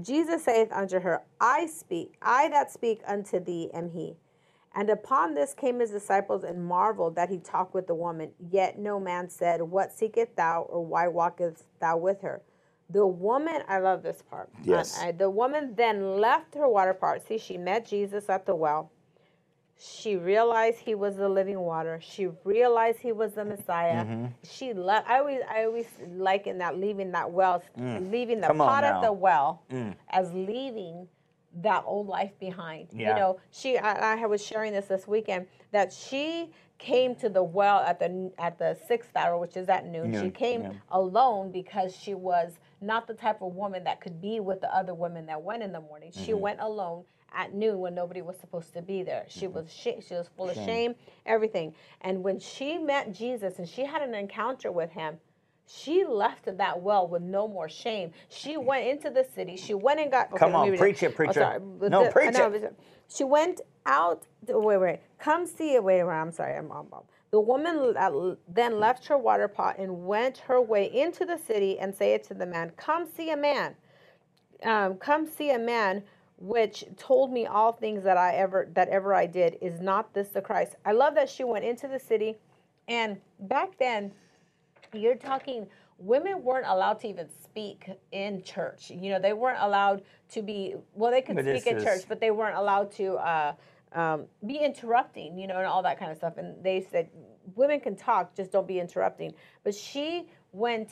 Jesus 0.00 0.44
saith 0.44 0.70
unto 0.72 1.00
her, 1.00 1.22
I 1.40 1.66
speak, 1.66 2.14
I 2.22 2.48
that 2.50 2.70
speak 2.70 3.00
unto 3.06 3.42
thee 3.42 3.70
am 3.74 3.90
he. 3.90 4.16
And 4.74 4.88
upon 4.88 5.34
this 5.34 5.52
came 5.52 5.80
his 5.80 5.90
disciples 5.90 6.44
and 6.44 6.64
marveled 6.64 7.16
that 7.16 7.28
he 7.28 7.38
talked 7.38 7.74
with 7.74 7.86
the 7.86 7.94
woman. 7.94 8.30
Yet 8.50 8.78
no 8.78 9.00
man 9.00 9.28
said, 9.28 9.60
What 9.62 9.92
seekest 9.92 10.36
thou, 10.36 10.62
or 10.62 10.84
why 10.84 11.08
walkest 11.08 11.64
thou 11.80 11.96
with 11.96 12.22
her? 12.22 12.40
The 12.88 13.06
woman, 13.06 13.62
I 13.68 13.78
love 13.78 14.02
this 14.02 14.22
part. 14.22 14.48
Yes. 14.62 15.00
Uh, 15.00 15.12
the 15.12 15.28
woman 15.28 15.74
then 15.76 16.20
left 16.20 16.54
her 16.54 16.68
water 16.68 16.94
part. 16.94 17.26
See, 17.26 17.38
she 17.38 17.58
met 17.58 17.86
Jesus 17.86 18.28
at 18.28 18.46
the 18.46 18.54
well. 18.54 18.90
She 19.82 20.16
realized 20.16 20.78
he 20.78 20.94
was 20.94 21.16
the 21.16 21.28
living 21.28 21.58
water. 21.58 21.98
She 22.02 22.28
realized 22.44 22.98
he 22.98 23.12
was 23.12 23.32
the 23.32 23.46
Messiah. 23.46 24.04
Mm-hmm. 24.04 24.26
She 24.44 24.74
left. 24.74 25.08
I 25.08 25.20
always, 25.20 25.40
I 25.50 25.64
always 25.64 25.86
liken 26.14 26.58
that 26.58 26.76
leaving 26.78 27.12
that 27.12 27.30
well, 27.30 27.62
leaving 27.76 28.40
the 28.42 28.48
Mm. 28.48 28.50
Come 28.50 28.58
pot 28.58 28.84
at. 28.84 28.94
Mm. 28.96 29.02
the 29.02 29.12
well, 29.12 29.62
as 30.10 30.30
leaving 30.34 31.08
that 31.62 31.82
old 31.86 32.08
life 32.08 32.32
behind. 32.38 32.88
Yeah. 32.92 33.08
You 33.10 33.14
know, 33.16 33.40
she. 33.50 33.78
I, 33.78 34.22
I 34.22 34.26
was 34.26 34.44
sharing 34.44 34.72
this 34.74 34.86
this 34.86 35.08
weekend 35.08 35.46
that 35.72 35.92
she 35.92 36.50
came 36.76 37.14
to 37.14 37.28
the 37.30 37.42
well 37.42 37.78
at 37.80 37.98
the 37.98 38.30
at 38.38 38.58
the 38.58 38.76
sixth 38.86 39.16
hour, 39.16 39.38
which 39.38 39.56
is 39.56 39.68
at 39.70 39.86
noon. 39.86 40.12
she 40.22 40.30
came 40.30 40.62
yeah. 40.62 40.72
alone 40.90 41.50
because 41.52 41.96
she 41.96 42.12
was 42.14 42.52
not 42.82 43.06
the 43.06 43.14
type 43.14 43.40
of 43.42 43.54
woman 43.54 43.84
that 43.84 44.00
could 44.02 44.20
be 44.20 44.40
with 44.40 44.60
the 44.60 44.74
other 44.74 44.94
women 44.94 45.24
that 45.26 45.40
went 45.42 45.62
in 45.62 45.72
the 45.72 45.80
morning. 45.80 46.10
She 46.12 46.32
Mm-hmm. 46.32 46.40
went 46.40 46.60
alone 46.60 47.04
at 47.34 47.54
noon 47.54 47.78
when 47.80 47.94
nobody 47.94 48.22
was 48.22 48.36
supposed 48.38 48.72
to 48.74 48.82
be 48.82 49.02
there. 49.02 49.24
She 49.28 49.46
was 49.46 49.72
sh- 49.72 50.04
she 50.06 50.14
was 50.14 50.28
full 50.36 50.48
of 50.50 50.56
shame, 50.56 50.94
everything. 51.26 51.74
And 52.00 52.22
when 52.22 52.38
she 52.40 52.78
met 52.78 53.12
Jesus 53.12 53.58
and 53.58 53.68
she 53.68 53.84
had 53.84 54.02
an 54.02 54.14
encounter 54.14 54.70
with 54.72 54.90
him, 54.90 55.18
she 55.66 56.04
left 56.04 56.56
that 56.56 56.82
well 56.82 57.06
with 57.06 57.22
no 57.22 57.46
more 57.46 57.68
shame. 57.68 58.10
She 58.28 58.56
went 58.56 58.86
into 58.88 59.08
the 59.10 59.24
city. 59.24 59.56
She 59.56 59.74
went 59.74 60.00
and 60.00 60.10
got. 60.10 60.30
Come 60.34 60.52
let 60.52 60.58
on, 60.58 60.64
me 60.66 60.70
read 60.72 60.80
preach 60.80 61.02
it, 61.04 61.12
Oh, 61.12 61.14
preacher. 61.14 61.60
No, 61.88 62.04
the- 62.04 62.10
preach 62.10 62.34
no, 62.34 62.52
it. 62.52 62.76
She 63.08 63.24
went 63.24 63.60
out. 63.86 64.26
Wait, 64.48 64.78
wait. 64.78 65.00
Come 65.18 65.46
see 65.46 65.74
it. 65.74 65.84
Wait, 65.84 66.02
wait. 66.02 66.12
I'm 66.12 66.32
sorry. 66.32 66.56
I'm, 66.56 66.70
I'm- 66.72 66.86
The 67.30 67.40
woman 67.40 67.94
then 68.48 68.80
left 68.80 69.06
her 69.06 69.16
water 69.16 69.46
pot 69.46 69.78
and 69.78 70.06
went 70.06 70.38
her 70.38 70.60
way 70.60 70.92
into 70.92 71.24
the 71.24 71.38
city 71.38 71.78
and 71.78 71.94
said 71.94 72.24
to 72.24 72.34
the 72.34 72.46
man, 72.46 72.72
"Come 72.76 73.06
see 73.06 73.30
a 73.30 73.36
man. 73.36 73.76
Um, 74.64 74.96
come 74.96 75.26
see 75.26 75.50
a 75.50 75.58
man." 75.58 76.02
Which 76.40 76.84
told 76.98 77.32
me 77.32 77.46
all 77.46 77.72
things 77.72 78.04
that 78.04 78.16
I 78.18 78.36
ever 78.36 78.68
that 78.74 78.88
ever 78.88 79.14
I 79.14 79.26
did 79.26 79.58
is 79.60 79.80
not 79.80 80.14
this 80.14 80.30
the 80.30 80.42
Christ. 80.42 80.76
I 80.86 80.92
love 80.92 81.14
that 81.16 81.30
she 81.30 81.44
went 81.44 81.64
into 81.66 81.88
the 81.88 81.98
city, 82.00 82.36
and 82.88 83.18
back 83.40 83.78
then, 83.78 84.12
you're 84.94 85.16
talking 85.16 85.66
women 85.98 86.42
weren't 86.42 86.66
allowed 86.66 86.98
to 87.00 87.08
even 87.08 87.28
speak 87.42 87.90
in 88.12 88.42
church. 88.42 88.90
You 88.90 89.10
know 89.10 89.20
they 89.20 89.34
weren't 89.34 89.60
allowed 89.60 90.02
to 90.30 90.42
be 90.42 90.76
well 90.94 91.10
they 91.12 91.22
could 91.22 91.36
But 91.36 91.44
speak 91.44 91.66
in 91.66 91.76
is- 91.78 91.84
church 91.84 92.02
but 92.08 92.20
they 92.20 92.30
weren't 92.30 92.56
allowed 92.56 92.90
to 92.92 93.14
uh, 93.16 93.54
um, 93.92 94.26
be 94.46 94.56
interrupting 94.56 95.38
you 95.38 95.46
know 95.46 95.58
and 95.58 95.66
all 95.66 95.82
that 95.82 95.98
kind 95.98 96.10
of 96.10 96.16
stuff. 96.16 96.38
And 96.38 96.62
they 96.64 96.86
said 96.90 97.10
women 97.54 97.80
can 97.80 97.96
talk 97.96 98.34
just 98.34 98.52
don't 98.52 98.66
be 98.66 98.80
interrupting. 98.80 99.34
But 99.64 99.74
she 99.74 100.28
went 100.52 100.90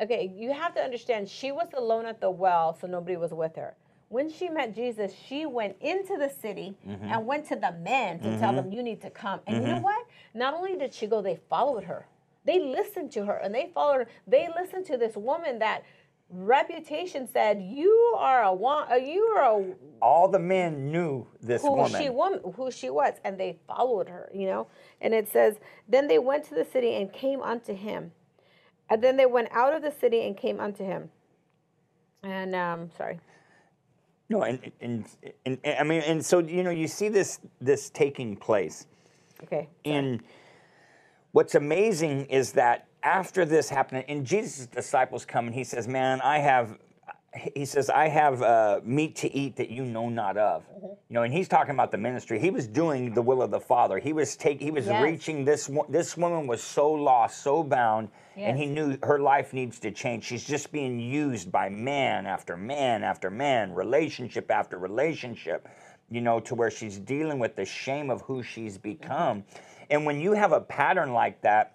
okay 0.00 0.32
you 0.34 0.52
have 0.52 0.74
to 0.74 0.80
understand 0.82 1.28
she 1.28 1.52
was 1.52 1.68
alone 1.76 2.06
at 2.06 2.20
the 2.20 2.30
well 2.30 2.76
so 2.80 2.86
nobody 2.86 3.16
was 3.16 3.32
with 3.34 3.56
her 3.56 3.76
when 4.12 4.30
she 4.30 4.48
met 4.48 4.74
jesus 4.74 5.12
she 5.26 5.46
went 5.46 5.74
into 5.80 6.16
the 6.18 6.28
city 6.28 6.74
Mm-hmm. 6.86 7.04
and 7.12 7.26
went 7.26 7.46
to 7.48 7.56
the 7.56 7.72
men 7.72 8.18
to 8.20 8.38
tell 8.38 8.52
them 8.52 8.70
you 8.72 8.82
need 8.82 9.00
to 9.02 9.10
come. 9.10 9.40
And 9.46 9.56
you 9.62 9.72
know 9.72 9.80
what? 9.80 10.06
Not 10.34 10.52
only 10.54 10.76
did 10.76 10.92
she 10.92 11.06
go 11.06 11.22
they 11.22 11.38
followed 11.48 11.84
her. 11.84 12.06
They 12.44 12.58
listened 12.60 13.12
to 13.12 13.24
her 13.26 13.36
and 13.36 13.54
they 13.54 13.70
followed 13.72 13.98
her. 14.00 14.08
They 14.26 14.48
listened 14.60 14.84
to 14.86 14.96
this 14.96 15.16
woman 15.16 15.58
that 15.60 15.84
reputation 16.28 17.28
said 17.32 17.62
you 17.62 17.92
are 18.18 18.42
a 18.42 18.52
one 18.52 18.88
you 19.04 19.22
are 19.36 19.60
a 19.60 19.74
all 20.00 20.28
the 20.28 20.38
men 20.38 20.90
knew 20.90 21.26
this 21.42 21.62
who 21.62 21.72
woman 21.72 22.00
she 22.00 22.08
woman. 22.10 22.40
who 22.56 22.70
she 22.70 22.88
was 22.90 23.14
and 23.24 23.38
they 23.38 23.58
followed 23.66 24.08
her 24.08 24.30
you 24.34 24.46
know? 24.46 24.66
And 25.00 25.14
it 25.14 25.28
says 25.32 25.56
then 25.88 26.08
they 26.08 26.18
went 26.18 26.44
to 26.44 26.54
the 26.54 26.64
city 26.64 26.94
and 26.96 27.12
came 27.12 27.40
unto 27.42 27.74
him. 27.74 28.12
And 28.90 29.02
then 29.02 29.16
they 29.16 29.26
went 29.26 29.48
out 29.52 29.72
of 29.74 29.82
the 29.82 29.92
city 29.92 30.26
and 30.26 30.36
came 30.36 30.58
unto 30.60 30.84
him. 30.84 31.10
And 32.22 32.54
um 32.54 32.90
sorry 32.96 33.18
No, 34.32 34.42
and, 34.44 34.72
and, 34.80 35.04
and, 35.44 35.58
and 35.62 35.78
I 35.78 35.82
mean, 35.82 36.00
and 36.02 36.24
so 36.24 36.38
you 36.38 36.62
know, 36.62 36.70
you 36.70 36.88
see 36.88 37.08
this 37.10 37.38
this 37.60 37.90
taking 37.90 38.34
place, 38.34 38.86
okay 39.44 39.68
and 39.84 40.22
what's 41.32 41.54
amazing 41.54 42.26
is 42.26 42.52
that 42.52 42.86
after 43.02 43.44
this 43.44 43.68
happened, 43.68 44.04
and 44.08 44.24
Jesus' 44.24 44.66
disciples 44.66 45.26
come, 45.26 45.46
and 45.46 45.54
he 45.54 45.64
says, 45.64 45.86
"Man, 45.86 46.20
I 46.22 46.38
have." 46.38 46.78
He 47.54 47.64
says, 47.64 47.90
"I 47.90 48.08
have 48.08 48.42
uh, 48.42 48.80
meat 48.84 49.16
to 49.16 49.34
eat 49.34 49.56
that 49.56 49.68
you 49.70 49.84
know 49.84 50.08
not 50.08 50.36
of." 50.38 50.64
You 50.82 51.14
know, 51.14 51.22
and 51.24 51.32
he's 51.32 51.48
talking 51.48 51.74
about 51.74 51.90
the 51.90 51.98
ministry. 51.98 52.38
He 52.38 52.50
was 52.50 52.66
doing 52.66 53.12
the 53.12 53.22
will 53.22 53.42
of 53.42 53.50
the 53.50 53.60
Father. 53.60 53.98
He 53.98 54.12
was 54.14 54.34
take. 54.36 54.60
He 54.60 54.70
was 54.70 54.86
Yes. 54.86 55.02
reaching 55.02 55.44
this. 55.44 55.70
This 55.90 56.16
woman 56.16 56.46
was 56.46 56.62
so 56.62 56.90
lost, 56.90 57.42
so 57.42 57.62
bound, 57.62 58.08
and 58.36 58.58
he 58.58 58.66
knew 58.66 58.96
her 59.02 59.18
life 59.18 59.52
needs 59.52 59.78
to 59.80 59.90
change. 59.90 60.24
She's 60.24 60.44
just 60.44 60.72
being 60.72 60.98
used 60.98 61.50
by 61.50 61.68
man 61.68 62.26
after 62.26 62.56
man 62.56 63.02
after 63.04 63.30
man, 63.30 63.74
relationship 63.74 64.50
after 64.50 64.78
relationship, 64.78 65.68
you 66.10 66.20
know, 66.20 66.40
to 66.40 66.54
where 66.54 66.70
she's 66.70 66.98
dealing 66.98 67.38
with 67.38 67.56
the 67.56 67.64
shame 67.64 68.10
of 68.10 68.22
who 68.22 68.42
she's 68.42 68.78
become. 68.78 69.42
Mm-hmm. 69.42 69.86
And 69.90 70.06
when 70.06 70.20
you 70.20 70.32
have 70.32 70.52
a 70.52 70.60
pattern 70.60 71.12
like 71.12 71.42
that, 71.42 71.74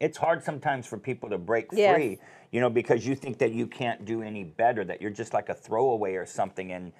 It's 0.00 0.18
hard 0.18 0.42
sometimes 0.42 0.84
for 0.88 0.98
people 0.98 1.30
to 1.30 1.38
break 1.38 1.68
Yes. 1.70 1.94
free, 1.94 2.18
you 2.50 2.60
know, 2.60 2.68
because 2.70 3.06
you 3.06 3.14
think 3.14 3.38
that 3.38 3.52
you 3.52 3.68
can't 3.68 4.04
do 4.04 4.20
any 4.20 4.42
better, 4.42 4.84
that 4.84 5.00
you're 5.00 5.12
just 5.12 5.32
like 5.32 5.48
a 5.48 5.54
throwaway 5.54 6.14
or 6.16 6.26
something. 6.26 6.72
And 6.72 6.92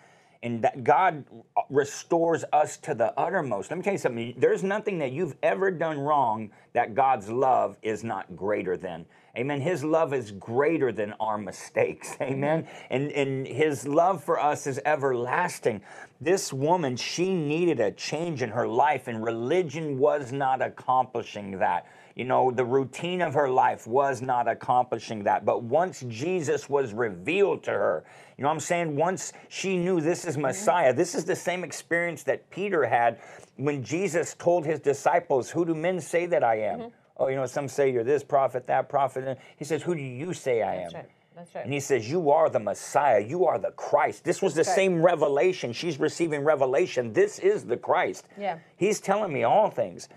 and 0.43 0.63
that 0.63 0.83
God 0.83 1.25
uh, 1.57 1.63
restores 1.71 2.45
us 2.53 2.77
to 2.79 2.95
the 2.95 3.19
uttermost. 3.19 3.71
Let 3.71 3.77
me 3.79 3.83
tell 3.83 3.93
you 3.93 3.99
something. 3.99 4.35
There's 4.37 4.63
nothing 4.63 4.99
that 4.99 5.13
you've 5.13 5.37
ever 5.43 5.71
done 5.71 5.99
wrong 5.99 6.51
that 6.73 6.95
God's 6.95 7.29
love 7.29 7.77
is 7.83 8.03
not 8.03 8.37
greater 8.37 8.77
than. 8.77 9.07
Amen. 9.37 9.61
His 9.63 9.83
love 9.83 10.13
is 10.13 10.31
greater 10.33 10.93
than 10.93 11.15
our 11.15 11.39
mistakes. 11.39 12.17
Amen. 12.21 12.67
And 12.91 13.11
and 13.13 13.47
his 13.47 13.87
love 13.87 14.23
for 14.23 14.39
us 14.39 14.67
is 14.67 14.81
everlasting. 14.85 15.81
This 16.21 16.53
woman, 16.53 16.97
she 16.97 17.35
needed 17.35 17.81
a 17.81 17.93
change 17.93 18.43
in 18.43 18.51
her 18.51 18.69
life, 18.69 19.09
and 19.09 19.25
religion 19.25 19.99
was 19.99 20.33
not 20.33 20.61
accomplishing 20.61 21.59
that. 21.59 21.87
You 22.15 22.25
know, 22.25 22.51
the 22.51 22.65
routine 22.65 23.23
of 23.23 23.35
her 23.35 23.49
life 23.49 23.87
was 23.87 24.21
not 24.21 24.49
accomplishing 24.49 25.25
that. 25.25 25.45
But 25.45 25.63
once 25.63 26.05
Jesus 26.09 26.69
was 26.69 26.93
revealed 26.93 27.63
to 27.65 27.71
her, 27.71 28.05
you 28.37 28.43
know 28.43 28.49
what 28.49 28.55
I'm 28.55 28.61
saying? 28.61 28.97
Once 28.97 29.33
she 29.49 29.77
knew 29.77 30.01
this 30.01 30.25
is 30.25 30.37
Messiah, 30.37 30.93
this 30.93 31.15
is 31.15 31.25
the 31.25 31.37
same 31.37 31.65
experience 31.65 32.23
that 32.25 32.49
Peter 32.51 32.85
had 32.85 33.19
when 33.57 33.83
Jesus 33.83 34.35
told 34.35 34.67
his 34.67 34.81
disciples, 34.81 35.51
Who 35.51 35.65
do 35.65 35.75
men 35.75 36.01
say 36.01 36.27
that 36.27 36.45
I 36.45 36.61
am? 36.61 36.79
Mm-hmm. 36.81 36.89
Oh, 37.19 37.29
you 37.29 37.37
know, 37.37 37.47
some 37.47 37.69
say 37.69 37.93
you're 37.93 38.05
this 38.05 38.25
prophet, 38.25 38.67
that 38.67 38.89
prophet. 38.89 39.25
And 39.25 39.39
he 39.57 39.65
says, 39.65 39.83
Who 39.83 39.95
do 39.95 40.03
you 40.03 40.33
say 40.33 40.63
I 40.63 40.77
am? 40.77 40.83
That's 40.83 40.95
right. 40.95 41.11
That's 41.37 41.55
right. 41.55 41.65
And 41.65 41.73
he 41.73 41.81
says, 41.81 42.11
You 42.11 42.31
are 42.31 42.51
the 42.51 42.59
Messiah. 42.59 43.21
You 43.21 43.47
are 43.47 43.59
the 43.59 43.71
Christ. 43.73 44.25
This 44.25 44.43
was 44.43 44.55
the 44.55 44.63
right. 44.63 44.75
same 44.75 45.03
revelation. 45.03 45.73
She's 45.73 45.99
receiving 45.99 46.45
revelation. 46.45 47.13
This 47.13 47.39
is 47.39 47.65
the 47.65 47.77
Christ. 47.77 48.27
Yeah. 48.39 48.59
He's 48.77 49.01
telling 49.01 49.33
me 49.33 49.45
all 49.45 49.71
things. 49.71 50.09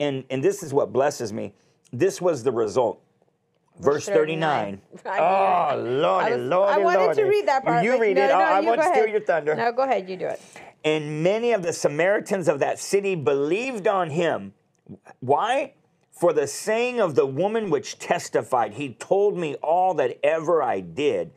And, 0.00 0.24
and 0.30 0.42
this 0.42 0.62
is 0.62 0.72
what 0.72 0.92
blesses 0.92 1.32
me. 1.32 1.54
This 1.92 2.20
was 2.20 2.42
the 2.42 2.52
result. 2.52 3.00
Verse 3.78 4.06
39. 4.06 4.80
39. 4.96 5.18
Oh, 5.18 5.24
ah, 5.24 5.68
I 5.68 5.74
Lordy, 5.74 6.30
was- 6.32 6.40
Lordy, 6.40 6.72
I 6.72 6.78
wanted 6.78 7.14
to 7.14 7.24
read 7.24 7.48
that 7.48 7.64
part. 7.64 7.84
You 7.84 8.00
read 8.00 8.16
no, 8.16 8.24
it. 8.24 8.28
No, 8.28 8.34
I, 8.34 8.58
I 8.58 8.60
won't 8.60 8.80
go 8.80 8.92
steal 8.92 9.06
your 9.06 9.20
thunder. 9.20 9.54
No, 9.54 9.72
go 9.72 9.82
ahead. 9.82 10.08
You 10.08 10.16
do 10.16 10.26
it. 10.26 10.40
And 10.84 11.22
many 11.22 11.52
of 11.52 11.62
the 11.62 11.72
Samaritans 11.72 12.48
of 12.48 12.58
that 12.58 12.78
city 12.78 13.14
believed 13.14 13.86
on 13.86 14.10
him. 14.10 14.52
Why? 15.20 15.74
For 16.10 16.32
the 16.32 16.46
saying 16.46 17.00
of 17.00 17.14
the 17.14 17.24
woman 17.24 17.70
which 17.70 17.98
testified, 17.98 18.74
He 18.74 18.94
told 18.94 19.36
me 19.36 19.54
all 19.56 19.94
that 19.94 20.18
ever 20.22 20.62
I 20.62 20.80
did. 20.80 21.32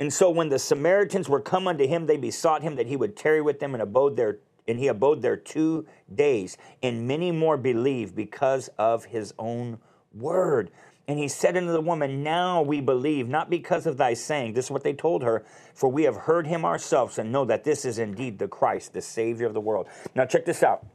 And 0.00 0.12
so 0.12 0.30
when 0.30 0.48
the 0.48 0.58
Samaritans 0.58 1.28
were 1.28 1.40
come 1.40 1.68
unto 1.68 1.86
him, 1.86 2.06
they 2.06 2.16
besought 2.16 2.62
him 2.62 2.76
that 2.76 2.86
he 2.86 2.96
would 2.96 3.16
tarry 3.16 3.40
with 3.40 3.60
them 3.60 3.74
and 3.74 3.82
abode 3.82 4.16
there. 4.16 4.38
And 4.66 4.78
he 4.78 4.88
abode 4.88 5.22
there 5.22 5.36
two 5.36 5.86
days. 6.14 6.56
And 6.82 7.06
many 7.06 7.30
more 7.30 7.56
believed 7.56 8.14
because 8.14 8.68
of 8.78 9.04
his 9.04 9.34
own 9.38 9.78
word. 10.12 10.70
And 11.06 11.18
he 11.18 11.28
said 11.28 11.56
unto 11.56 11.72
the 11.72 11.80
woman, 11.80 12.22
Now 12.22 12.62
we 12.62 12.80
believe, 12.80 13.28
not 13.28 13.50
because 13.50 13.86
of 13.86 13.98
thy 13.98 14.14
saying. 14.14 14.54
This 14.54 14.66
is 14.66 14.70
what 14.70 14.82
they 14.82 14.94
told 14.94 15.22
her. 15.22 15.44
For 15.74 15.90
we 15.90 16.04
have 16.04 16.16
heard 16.16 16.46
him 16.46 16.64
ourselves 16.64 17.18
and 17.18 17.30
know 17.30 17.44
that 17.44 17.64
this 17.64 17.84
is 17.84 17.98
indeed 17.98 18.38
the 18.38 18.48
Christ, 18.48 18.94
the 18.94 19.02
Savior 19.02 19.46
of 19.46 19.54
the 19.54 19.60
world. 19.60 19.86
Now 20.14 20.24
check 20.24 20.46
this 20.46 20.62
out. 20.62 20.86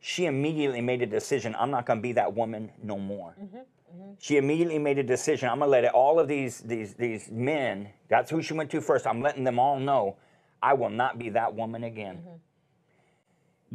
She 0.00 0.24
immediately 0.24 0.80
made 0.80 1.02
a 1.02 1.06
decision. 1.06 1.54
I'm 1.58 1.70
not 1.70 1.86
going 1.86 1.98
to 1.98 2.02
be 2.02 2.12
that 2.12 2.34
woman 2.34 2.72
no 2.82 2.98
more. 2.98 3.36
Mm-hmm, 3.40 3.56
mm-hmm. 3.56 4.12
She 4.18 4.36
immediately 4.36 4.78
made 4.78 4.98
a 4.98 5.02
decision. 5.02 5.48
I'm 5.48 5.58
going 5.58 5.68
to 5.68 5.70
let 5.70 5.84
it, 5.84 5.92
all 5.92 6.18
of 6.18 6.26
these, 6.26 6.60
these, 6.60 6.94
these 6.94 7.30
men, 7.30 7.90
that's 8.08 8.30
who 8.30 8.42
she 8.42 8.54
went 8.54 8.70
to 8.70 8.80
first. 8.80 9.06
I'm 9.06 9.20
letting 9.20 9.44
them 9.44 9.60
all 9.60 9.78
know 9.78 10.16
I 10.60 10.74
will 10.74 10.90
not 10.90 11.18
be 11.18 11.30
that 11.30 11.54
woman 11.54 11.84
again. 11.84 12.16
Mm-hmm. 12.16 12.36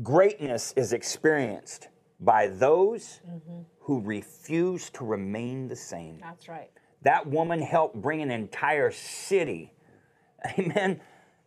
Greatness 0.03 0.73
is 0.75 0.93
experienced 0.93 1.87
by 2.19 2.47
those 2.47 3.19
mm-hmm. 3.27 3.61
who 3.79 4.01
refuse 4.01 4.89
to 4.91 5.05
remain 5.05 5.67
the 5.67 5.75
same. 5.75 6.19
That's 6.21 6.47
right. 6.47 6.69
That 7.03 7.27
woman 7.27 7.61
helped 7.61 7.95
bring 7.95 8.21
an 8.21 8.31
entire 8.31 8.91
city, 8.91 9.73
amen, 10.59 10.99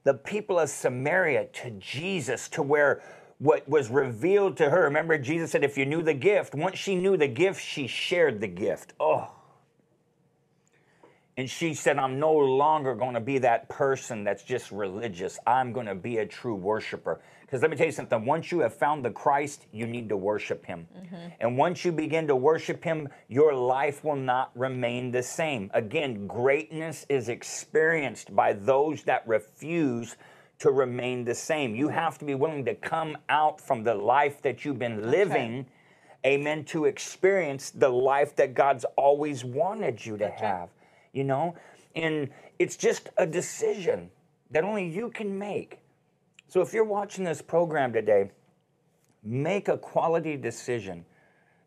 the 0.05 0.15
people 0.15 0.59
of 0.59 0.69
Samaria 0.69 1.47
to 1.47 1.71
Jesus, 1.73 2.49
to 2.51 2.63
where 2.63 3.03
what 3.39 3.69
was 3.69 3.91
revealed 3.91 4.57
to 4.59 4.69
her. 4.69 4.83
Remember, 4.83 5.17
Jesus 5.19 5.51
said, 5.51 5.65
if 5.65 5.79
you 5.79 5.87
knew 5.87 6.03
the 6.03 6.15
gift, 6.15 6.55
once 6.55 6.79
she 6.79 6.95
knew 6.95 7.17
the 7.17 7.29
gift, 7.29 7.63
she 7.63 7.87
shared 7.87 8.41
the 8.41 8.49
gift. 8.49 8.93
Oh. 9.01 9.33
And 11.37 11.49
she 11.49 11.73
said, 11.73 11.99
I'm 11.99 12.19
no 12.19 12.35
longer 12.35 12.95
going 12.95 13.15
to 13.15 13.21
be 13.21 13.39
that 13.39 13.69
person 13.71 14.25
that's 14.25 14.43
just 14.43 14.71
religious. 14.71 15.39
I'm 15.47 15.73
going 15.73 15.87
to 15.87 15.95
be 15.95 16.19
a 16.19 16.27
true 16.27 16.55
worshiper. 16.55 17.23
Because 17.51 17.63
let 17.63 17.71
me 17.71 17.77
tell 17.77 17.87
you 17.87 17.93
something 17.93 18.25
once 18.25 18.53
you 18.53 18.61
have 18.61 18.73
found 18.73 19.05
the 19.05 19.11
Christ, 19.11 19.67
you 19.73 19.87
need 19.87 20.09
to 20.11 20.17
worship 20.17 20.65
him. 20.65 20.87
Mm-hmm. 20.97 21.17
And 21.41 21.59
once 21.59 21.85
you 21.85 21.91
begin 21.91 22.29
to 22.29 22.37
worship 22.37 22.85
him, 22.85 23.09
your 23.29 23.53
life 23.53 24.05
will 24.05 24.17
not 24.17 24.53
remain 24.55 25.11
the 25.11 25.23
same. 25.23 25.71
Again, 25.75 26.29
greatness 26.29 27.07
is 27.09 27.29
experienced 27.29 28.35
by 28.37 28.53
those 28.53 29.03
that 29.03 29.27
refuse 29.27 30.17
to 30.61 30.71
remain 30.71 31.25
the 31.25 31.35
same. 31.35 31.75
You 31.75 31.89
have 31.89 32.19
to 32.19 32.25
be 32.25 32.35
willing 32.35 32.65
to 32.67 32.75
come 32.75 33.19
out 33.29 33.61
from 33.61 33.83
the 33.83 33.95
life 33.95 34.43
that 34.43 34.65
you've 34.65 34.79
been 34.79 35.11
living, 35.11 35.67
amen, 36.25 36.65
to 36.67 36.85
experience 36.85 37.71
the 37.71 37.89
life 37.89 38.37
that 38.37 38.55
God's 38.55 38.85
always 38.97 39.45
wanted 39.45 40.05
you 40.07 40.17
to 40.19 40.29
have 40.29 40.69
you 41.13 41.25
know? 41.25 41.55
And 41.95 42.31
it's 42.59 42.77
just 42.77 43.09
a 43.17 43.27
decision 43.27 44.11
that 44.51 44.65
only 44.65 44.89
you 44.89 45.11
can 45.11 45.39
make. 45.39 45.80
So 46.51 46.61
if 46.61 46.75
you're 46.75 46.83
watching 46.83 47.23
this 47.23 47.41
program 47.41 47.93
today, 47.93 48.33
make 49.23 49.69
a 49.69 49.79
quality 49.79 50.37
decision 50.37 51.05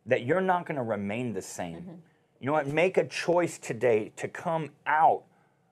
that 0.06 0.26
you're 0.26 0.42
not 0.42 0.66
going 0.66 0.76
to 0.76 0.84
remain 0.84 1.32
the 1.32 1.42
same. 1.42 1.78
Mm-hmm. 1.78 1.96
You 2.42 2.48
know 2.48 2.52
what? 2.52 2.68
Make 2.68 2.98
a 2.98 3.08
choice 3.08 3.58
today 3.58 4.12
to 4.18 4.28
come 4.28 4.72
out 4.86 5.24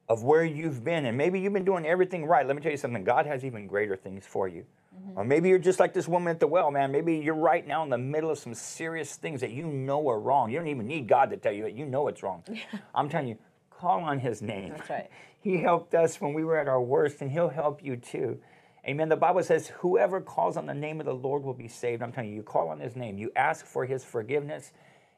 of 0.07 0.23
where 0.23 0.45
you've 0.45 0.85
been. 0.85 1.05
And 1.05 1.17
maybe 1.17 1.41
you've 1.41 1.51
been 1.51 1.65
doing 1.65 1.85
everything 1.85 2.25
right. 2.25 2.47
Let 2.47 2.55
me 2.55 2.61
tell 2.61 2.71
you 2.71 2.77
something 2.77 3.03
God 3.03 3.25
has 3.25 3.43
even 3.43 3.67
greater 3.67 3.97
things 3.97 4.25
for 4.25 4.47
you. 4.47 4.65
Mm-hmm. 4.95 5.19
Or 5.19 5.25
maybe 5.25 5.49
you're 5.49 5.59
just 5.59 5.81
like 5.81 5.93
this 5.93 6.07
woman 6.07 6.31
at 6.31 6.39
the 6.39 6.47
well, 6.47 6.71
man. 6.71 6.89
Maybe 6.93 7.17
you're 7.17 7.35
right 7.35 7.67
now 7.67 7.83
in 7.83 7.89
the 7.89 7.97
middle 7.97 8.31
of 8.31 8.39
some 8.39 8.53
serious 8.53 9.17
things 9.17 9.41
that 9.41 9.51
you 9.51 9.65
know 9.65 10.07
are 10.07 10.21
wrong. 10.21 10.49
You 10.49 10.57
don't 10.57 10.69
even 10.69 10.87
need 10.87 11.09
God 11.09 11.31
to 11.31 11.37
tell 11.37 11.51
you 11.51 11.65
it. 11.65 11.75
You 11.75 11.85
know 11.85 12.07
it's 12.07 12.23
wrong. 12.23 12.43
I'm 12.95 13.09
telling 13.09 13.27
you, 13.27 13.37
call 13.69 14.05
on 14.05 14.19
his 14.19 14.41
name. 14.41 14.69
That's 14.77 14.89
right. 14.89 15.09
He 15.43 15.57
helped 15.57 15.95
us 15.95 16.21
when 16.21 16.35
we 16.35 16.43
were 16.43 16.59
at 16.59 16.67
our 16.67 16.79
worst, 16.79 17.19
and 17.19 17.31
he'll 17.31 17.49
help 17.49 17.83
you 17.83 17.95
too. 17.95 18.39
Amen. 18.87 19.09
The 19.09 19.15
Bible 19.15 19.43
says, 19.43 19.67
whoever 19.67 20.21
calls 20.21 20.57
on 20.57 20.65
the 20.65 20.73
name 20.73 20.99
of 20.99 21.05
the 21.05 21.13
Lord 21.13 21.43
will 21.43 21.53
be 21.53 21.67
saved. 21.67 22.01
I'm 22.01 22.11
telling 22.11 22.31
you, 22.31 22.35
you 22.37 22.43
call 22.43 22.69
on 22.69 22.79
his 22.79 22.95
name, 22.95 23.17
you 23.17 23.31
ask 23.35 23.65
for 23.65 23.85
his 23.85 24.03
forgiveness, 24.03 24.71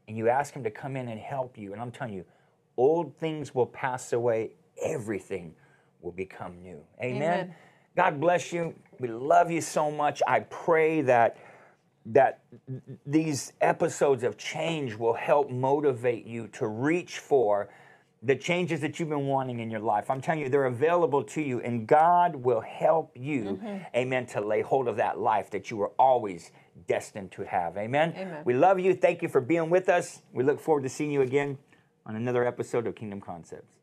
and 0.07 0.17
you 0.17 0.27
ask 0.27 0.53
him 0.53 0.63
to 0.65 0.71
come 0.71 0.97
in 0.97 1.07
and 1.07 1.19
help 1.19 1.57
you. 1.57 1.71
And 1.71 1.81
I'm 1.81 1.91
telling 1.91 2.13
you, 2.13 2.25
old 2.75 3.17
things 3.17 3.55
will 3.55 3.65
pass 3.65 4.11
away, 4.11 4.51
everything 4.81 5.55
will 6.01 6.11
become 6.11 6.61
new. 6.61 6.83
Amen. 7.01 7.21
Amen. 7.21 7.55
God 7.95 8.19
bless 8.19 8.51
you. 8.51 8.75
We 8.99 9.07
love 9.07 9.49
you 9.49 9.61
so 9.61 9.89
much. 9.91 10.21
I 10.27 10.41
pray 10.41 11.01
that 11.01 11.37
that 12.05 12.41
these 13.05 13.53
episodes 13.61 14.23
of 14.23 14.37
change 14.37 14.95
will 14.95 15.13
help 15.13 15.49
motivate 15.49 16.25
you 16.25 16.47
to 16.49 16.67
reach 16.67 17.19
for 17.19 17.69
the 18.23 18.35
changes 18.35 18.79
that 18.79 18.99
you've 18.99 19.09
been 19.09 19.27
wanting 19.27 19.59
in 19.59 19.69
your 19.69 19.81
life. 19.81 20.09
I'm 20.09 20.21
telling 20.21 20.39
you, 20.39 20.49
they're 20.49 20.65
available 20.65 21.23
to 21.25 21.41
you, 21.41 21.59
and 21.59 21.85
God 21.85 22.37
will 22.37 22.61
help 22.61 23.11
you, 23.15 23.59
mm-hmm. 23.61 23.77
amen, 23.95 24.25
to 24.27 24.41
lay 24.41 24.61
hold 24.61 24.87
of 24.87 24.95
that 24.95 25.19
life 25.19 25.49
that 25.51 25.69
you 25.69 25.77
were 25.77 25.91
always 25.99 26.51
destined 26.87 27.31
to 27.33 27.43
have. 27.43 27.77
Amen. 27.77 28.13
Amen. 28.15 28.43
We 28.45 28.53
love 28.53 28.79
you. 28.79 28.95
Thank 28.95 29.21
you 29.21 29.27
for 29.27 29.41
being 29.41 29.69
with 29.69 29.89
us. 29.89 30.21
We 30.31 30.43
look 30.43 30.59
forward 30.59 30.83
to 30.83 30.89
seeing 30.89 31.11
you 31.11 31.21
again 31.21 31.57
on 32.05 32.15
another 32.15 32.45
episode 32.45 32.87
of 32.87 32.95
Kingdom 32.95 33.19
Concepts. 33.19 33.82